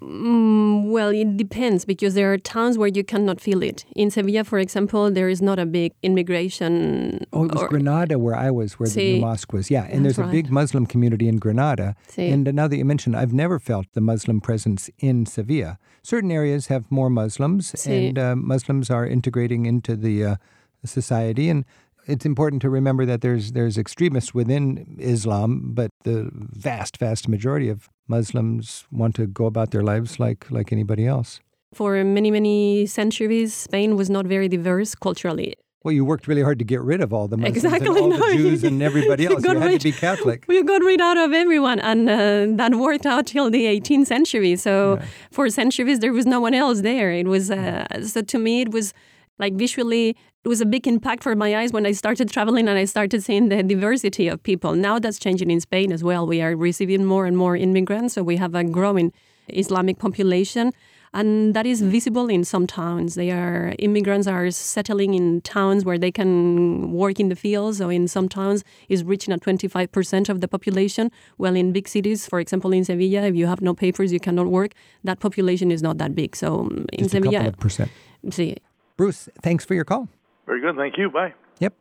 Mm, 0.00 0.90
well, 0.90 1.08
it 1.08 1.36
depends 1.36 1.84
because 1.84 2.14
there 2.14 2.32
are 2.32 2.38
towns 2.38 2.76
where 2.76 2.88
you 2.88 3.02
cannot 3.02 3.40
feel 3.40 3.62
it. 3.62 3.84
In 3.94 4.10
Sevilla, 4.10 4.44
for 4.44 4.58
example, 4.58 5.10
there 5.10 5.28
is 5.28 5.40
not 5.40 5.58
a 5.58 5.66
big 5.66 5.92
immigration. 6.02 7.24
Oh, 7.32 7.44
it 7.44 7.52
was 7.52 7.62
or, 7.62 7.68
Granada 7.68 8.18
where 8.18 8.34
I 8.34 8.50
was, 8.50 8.74
where 8.74 8.88
see, 8.88 9.12
the 9.12 9.14
new 9.14 9.20
mosque 9.22 9.52
was. 9.52 9.70
Yeah, 9.70 9.84
and 9.84 10.04
there's 10.04 10.18
right. 10.18 10.28
a 10.28 10.30
big 10.30 10.50
Muslim 10.50 10.86
community 10.86 11.28
in 11.28 11.38
Granada. 11.38 11.96
See. 12.08 12.28
And 12.28 12.52
now 12.54 12.68
that 12.68 12.76
you 12.76 12.84
mention, 12.84 13.14
I've 13.14 13.32
never 13.32 13.58
felt 13.58 13.86
the 13.94 14.00
Muslim 14.00 14.40
presence 14.40 14.90
in 14.98 15.24
Sevilla. 15.24 15.78
Certain 16.02 16.30
areas 16.30 16.66
have 16.66 16.90
more 16.90 17.08
Muslims, 17.08 17.78
see. 17.80 18.08
and 18.08 18.18
uh, 18.18 18.36
Muslims 18.36 18.90
are 18.90 19.06
integrating 19.06 19.66
into 19.66 19.96
the 19.96 20.24
uh, 20.24 20.36
society. 20.84 21.48
And 21.48 21.64
it's 22.06 22.24
important 22.26 22.62
to 22.62 22.70
remember 22.70 23.04
that 23.06 23.20
there's 23.20 23.52
there's 23.52 23.76
extremists 23.78 24.32
within 24.34 24.96
Islam, 24.98 25.72
but 25.74 25.90
the 26.04 26.30
vast, 26.32 26.96
vast 26.98 27.28
majority 27.28 27.68
of 27.68 27.88
Muslims 28.08 28.86
want 28.90 29.14
to 29.16 29.26
go 29.26 29.46
about 29.46 29.70
their 29.70 29.82
lives 29.82 30.18
like 30.18 30.46
like 30.50 30.72
anybody 30.72 31.06
else. 31.06 31.40
For 31.74 32.02
many, 32.04 32.30
many 32.30 32.86
centuries, 32.86 33.52
Spain 33.54 33.96
was 33.96 34.08
not 34.08 34.26
very 34.26 34.48
diverse 34.48 34.94
culturally. 34.94 35.54
Well, 35.84 35.92
you 35.94 36.04
worked 36.04 36.26
really 36.26 36.42
hard 36.42 36.58
to 36.58 36.64
get 36.64 36.80
rid 36.80 37.00
of 37.00 37.12
all 37.12 37.28
the 37.28 37.36
Muslims 37.36 37.56
exactly, 37.64 37.88
and 37.88 37.98
all 37.98 38.08
no, 38.08 38.16
the 38.30 38.36
Jews 38.36 38.64
and 38.64 38.82
everybody 38.82 39.26
else. 39.28 39.44
You, 39.44 39.50
had 39.58 39.62
rid- 39.70 39.80
to 39.80 39.88
be 39.92 39.92
Catholic. 39.92 40.44
We 40.48 40.62
got 40.64 40.82
rid 40.82 41.00
out 41.00 41.16
of 41.16 41.32
everyone, 41.32 41.78
and 41.80 42.08
uh, 42.08 42.46
that 42.56 42.74
worked 42.74 43.06
out 43.06 43.26
till 43.26 43.50
the 43.50 43.64
18th 43.66 44.06
century. 44.06 44.56
So 44.56 44.72
Yeah. 44.94 45.04
for 45.30 45.48
centuries, 45.48 45.98
there 46.00 46.12
was 46.12 46.26
no 46.26 46.40
one 46.40 46.54
else 46.54 46.80
there. 46.80 47.10
It 47.12 47.26
was 47.28 47.50
uh, 47.50 47.86
so 48.12 48.22
to 48.22 48.38
me, 48.38 48.62
it 48.62 48.70
was 48.72 48.92
like 49.38 49.54
visually, 49.54 50.16
it 50.44 50.48
was 50.48 50.60
a 50.60 50.66
big 50.66 50.86
impact 50.86 51.22
for 51.22 51.34
my 51.34 51.56
eyes 51.56 51.72
when 51.72 51.86
I 51.86 51.92
started 51.92 52.30
traveling 52.30 52.68
and 52.68 52.78
I 52.78 52.84
started 52.84 53.22
seeing 53.22 53.48
the 53.48 53.62
diversity 53.62 54.28
of 54.28 54.42
people. 54.42 54.74
Now 54.74 54.98
that's 54.98 55.18
changing 55.18 55.50
in 55.50 55.60
Spain 55.60 55.92
as 55.92 56.02
well. 56.04 56.26
We 56.26 56.40
are 56.40 56.54
receiving 56.56 57.04
more 57.04 57.26
and 57.26 57.36
more 57.36 57.56
immigrants, 57.56 58.14
so 58.14 58.22
we 58.22 58.36
have 58.36 58.54
a 58.54 58.64
growing 58.64 59.12
Islamic 59.48 59.98
population. 59.98 60.72
And 61.14 61.54
that 61.54 61.64
is 61.64 61.80
visible 61.80 62.28
in 62.28 62.44
some 62.44 62.66
towns. 62.66 63.14
They 63.14 63.30
are 63.30 63.74
immigrants 63.78 64.26
are 64.26 64.50
settling 64.50 65.14
in 65.14 65.40
towns 65.40 65.82
where 65.84 65.96
they 65.96 66.12
can 66.12 66.92
work 66.92 67.18
in 67.18 67.30
the 67.30 67.36
fields. 67.36 67.78
So 67.78 67.88
in 67.88 68.06
some 68.06 68.28
towns, 68.28 68.64
is 68.90 69.02
reaching 69.02 69.32
at 69.32 69.40
25% 69.40 70.28
of 70.28 70.42
the 70.42 70.48
population. 70.48 71.10
Well, 71.38 71.56
in 71.56 71.72
big 71.72 71.88
cities, 71.88 72.26
for 72.26 72.38
example, 72.38 72.70
in 72.72 72.84
Sevilla, 72.84 73.22
if 73.22 73.34
you 73.34 73.46
have 73.46 73.62
no 73.62 73.72
papers, 73.72 74.12
you 74.12 74.20
cannot 74.20 74.48
work. 74.48 74.72
That 75.04 75.18
population 75.20 75.70
is 75.70 75.82
not 75.82 75.96
that 75.98 76.14
big. 76.14 76.36
So 76.36 76.68
in 76.92 77.04
Just 77.04 77.12
Sevilla, 77.12 77.52
percent. 77.52 77.90
see, 78.30 78.56
Bruce, 78.96 79.28
thanks 79.42 79.64
for 79.64 79.74
your 79.74 79.84
call. 79.84 80.08
Very 80.46 80.60
good. 80.60 80.76
Thank 80.76 80.96
you. 80.96 81.10
Bye. 81.10 81.34
Yep. 81.60 81.74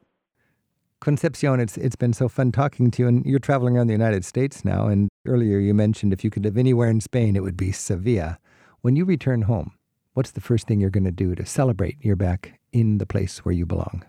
Concepcion, 1.02 1.60
it's 1.60 1.78
it's 1.78 1.96
been 1.96 2.14
so 2.14 2.28
fun 2.28 2.52
talking 2.52 2.92
to 2.92 3.04
you, 3.04 3.08
and 3.08 3.26
you're 3.26 3.40
traveling 3.40 3.78
around 3.78 3.88
the 3.88 3.94
United 3.94 4.26
States 4.26 4.66
now. 4.66 4.88
And 4.88 5.10
earlier 5.26 5.60
you 5.60 5.74
mentioned 5.74 6.14
if 6.14 6.24
you 6.24 6.30
could 6.30 6.44
live 6.44 6.58
anywhere 6.58 6.90
in 6.90 7.02
Spain, 7.02 7.36
it 7.36 7.44
would 7.44 7.58
be 7.58 7.72
Sevilla. 7.72 8.40
When 8.82 8.96
you 8.96 9.06
return 9.06 9.44
home, 9.44 9.72
what's 10.14 10.32
the 10.32 10.42
first 10.42 10.68
thing 10.68 10.80
you're 10.80 10.90
going 10.90 11.06
to 11.06 11.12
do 11.12 11.36
to 11.36 11.46
celebrate 11.46 11.98
you're 12.02 12.16
back 12.16 12.60
in 12.72 12.98
the 12.98 13.06
place 13.06 13.46
where 13.46 13.54
you 13.54 13.66
belong? 13.66 14.04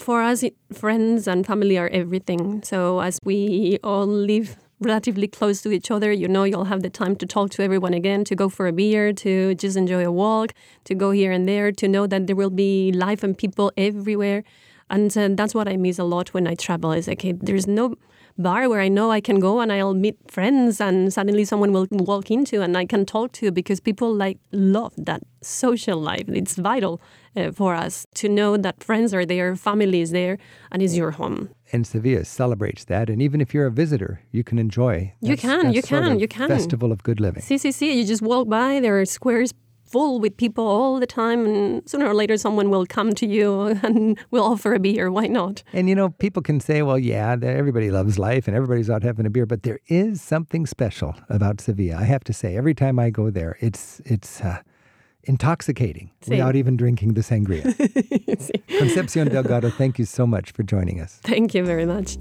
for 0.00 0.22
us, 0.22 0.44
friends 0.72 1.28
and 1.28 1.46
family 1.46 1.78
are 1.78 1.88
everything. 1.88 2.62
So 2.62 3.00
as 3.00 3.18
we 3.22 3.78
all 3.84 4.06
live 4.06 4.56
relatively 4.80 5.28
close 5.28 5.62
to 5.62 5.70
each 5.70 5.90
other, 5.90 6.10
you 6.10 6.28
know, 6.28 6.44
you'll 6.44 6.64
have 6.64 6.82
the 6.82 6.90
time 6.90 7.16
to 7.16 7.26
talk 7.26 7.50
to 7.50 7.62
everyone 7.62 7.94
again, 7.94 8.24
to 8.24 8.34
go 8.34 8.48
for 8.48 8.66
a 8.66 8.72
beer, 8.72 9.12
to 9.12 9.54
just 9.54 9.76
enjoy 9.76 10.04
a 10.04 10.12
walk, 10.12 10.54
to 10.84 10.94
go 10.94 11.10
here 11.10 11.32
and 11.32 11.48
there, 11.48 11.70
to 11.72 11.86
know 11.86 12.06
that 12.06 12.26
there 12.26 12.36
will 12.36 12.50
be 12.50 12.92
life 12.92 13.22
and 13.22 13.36
people 13.36 13.72
everywhere. 13.76 14.42
And 14.88 15.16
uh, 15.16 15.28
that's 15.32 15.54
what 15.54 15.68
I 15.68 15.76
miss 15.76 15.98
a 15.98 16.04
lot 16.04 16.34
when 16.34 16.46
I 16.46 16.54
travel. 16.54 16.92
Is 16.92 17.08
okay, 17.08 17.32
there's 17.32 17.66
no 17.66 17.94
bar 18.38 18.68
where 18.68 18.80
I 18.80 18.88
know 18.88 19.10
I 19.10 19.20
can 19.20 19.38
go 19.38 19.60
and 19.60 19.72
I'll 19.72 19.94
meet 19.94 20.16
friends, 20.28 20.80
and 20.80 21.12
suddenly 21.12 21.44
someone 21.44 21.72
will 21.72 21.86
walk 21.90 22.30
into 22.30 22.62
and 22.62 22.76
I 22.76 22.86
can 22.86 23.06
talk 23.06 23.32
to 23.32 23.52
because 23.52 23.80
people 23.80 24.12
like 24.12 24.38
love 24.50 24.94
that 24.96 25.22
social 25.42 25.98
life. 25.98 26.28
It's 26.28 26.56
vital 26.56 27.00
uh, 27.36 27.52
for 27.52 27.74
us 27.74 28.06
to 28.14 28.28
know 28.28 28.56
that 28.56 28.82
friends 28.82 29.14
are 29.14 29.26
there, 29.26 29.54
family 29.54 30.00
is 30.00 30.10
there, 30.10 30.38
and 30.72 30.82
is 30.82 30.96
your 30.96 31.12
home. 31.12 31.50
And 31.72 31.86
Sevilla 31.86 32.24
celebrates 32.24 32.84
that, 32.86 33.08
and 33.08 33.22
even 33.22 33.40
if 33.40 33.54
you're 33.54 33.66
a 33.66 33.70
visitor, 33.70 34.22
you 34.32 34.42
can 34.42 34.58
enjoy. 34.58 35.14
You 35.20 35.36
can, 35.36 35.72
you 35.72 35.82
can, 35.82 36.18
you 36.18 36.26
can. 36.26 36.48
Festival 36.48 36.90
of 36.90 37.02
good 37.02 37.20
living. 37.20 37.42
CCC, 37.42 37.94
you 37.94 38.04
just 38.04 38.22
walk 38.22 38.48
by, 38.48 38.80
there 38.80 38.98
are 39.00 39.04
squares 39.04 39.52
full 39.90 40.20
with 40.20 40.36
people 40.36 40.66
all 40.66 41.00
the 41.00 41.06
time, 41.06 41.44
and 41.44 41.88
sooner 41.88 42.06
or 42.06 42.14
later 42.14 42.36
someone 42.36 42.70
will 42.70 42.86
come 42.86 43.12
to 43.14 43.26
you 43.26 43.62
and 43.82 44.18
will 44.30 44.44
offer 44.44 44.72
a 44.74 44.78
beer. 44.78 45.10
Why 45.10 45.26
not? 45.26 45.62
And 45.72 45.88
you 45.88 45.94
know, 45.94 46.10
people 46.10 46.42
can 46.42 46.60
say, 46.60 46.82
well, 46.82 46.98
yeah, 46.98 47.36
everybody 47.42 47.90
loves 47.90 48.18
life 48.18 48.46
and 48.46 48.56
everybody's 48.56 48.88
out 48.88 49.02
having 49.02 49.26
a 49.26 49.30
beer, 49.30 49.46
but 49.46 49.64
there 49.64 49.80
is 49.88 50.22
something 50.22 50.66
special 50.66 51.14
about 51.28 51.60
Sevilla. 51.60 51.96
I 51.96 52.04
have 52.04 52.24
to 52.24 52.32
say, 52.32 52.56
every 52.56 52.74
time 52.74 52.98
I 52.98 53.10
go 53.10 53.30
there, 53.30 53.56
it's 53.60 54.00
it's 54.04 54.40
uh, 54.40 54.62
intoxicating 55.24 56.10
See. 56.22 56.32
without 56.32 56.56
even 56.56 56.76
drinking 56.76 57.14
the 57.14 57.20
sangria. 57.20 57.64
Concepcion 58.78 59.28
Delgado, 59.28 59.70
thank 59.70 59.98
you 59.98 60.04
so 60.04 60.26
much 60.26 60.52
for 60.52 60.62
joining 60.62 61.00
us. 61.00 61.20
Thank 61.24 61.54
you 61.54 61.64
very 61.64 61.86
much. 61.86 62.16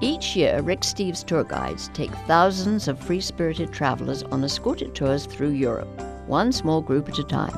Each 0.00 0.34
year, 0.34 0.60
Rick 0.62 0.80
Steves 0.80 1.24
tour 1.24 1.44
guides 1.44 1.88
take 1.94 2.10
thousands 2.26 2.88
of 2.88 2.98
free 2.98 3.20
spirited 3.20 3.72
travelers 3.72 4.24
on 4.24 4.42
escorted 4.42 4.96
tours 4.96 5.26
through 5.26 5.50
Europe, 5.50 5.88
one 6.26 6.50
small 6.50 6.80
group 6.80 7.08
at 7.08 7.20
a 7.20 7.24
time. 7.24 7.56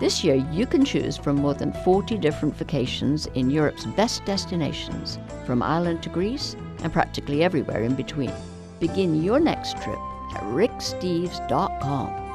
This 0.00 0.24
year, 0.24 0.34
you 0.50 0.66
can 0.66 0.84
choose 0.84 1.16
from 1.16 1.36
more 1.36 1.54
than 1.54 1.72
40 1.84 2.18
different 2.18 2.56
vacations 2.56 3.26
in 3.34 3.50
Europe's 3.50 3.86
best 3.86 4.24
destinations, 4.24 5.20
from 5.46 5.62
Ireland 5.62 6.02
to 6.02 6.08
Greece 6.08 6.56
and 6.82 6.92
practically 6.92 7.44
everywhere 7.44 7.82
in 7.82 7.94
between. 7.94 8.32
Begin 8.78 9.22
your 9.22 9.40
next 9.40 9.76
trip 9.82 9.98
at 10.34 10.42
ricksteves.com. 10.42 12.25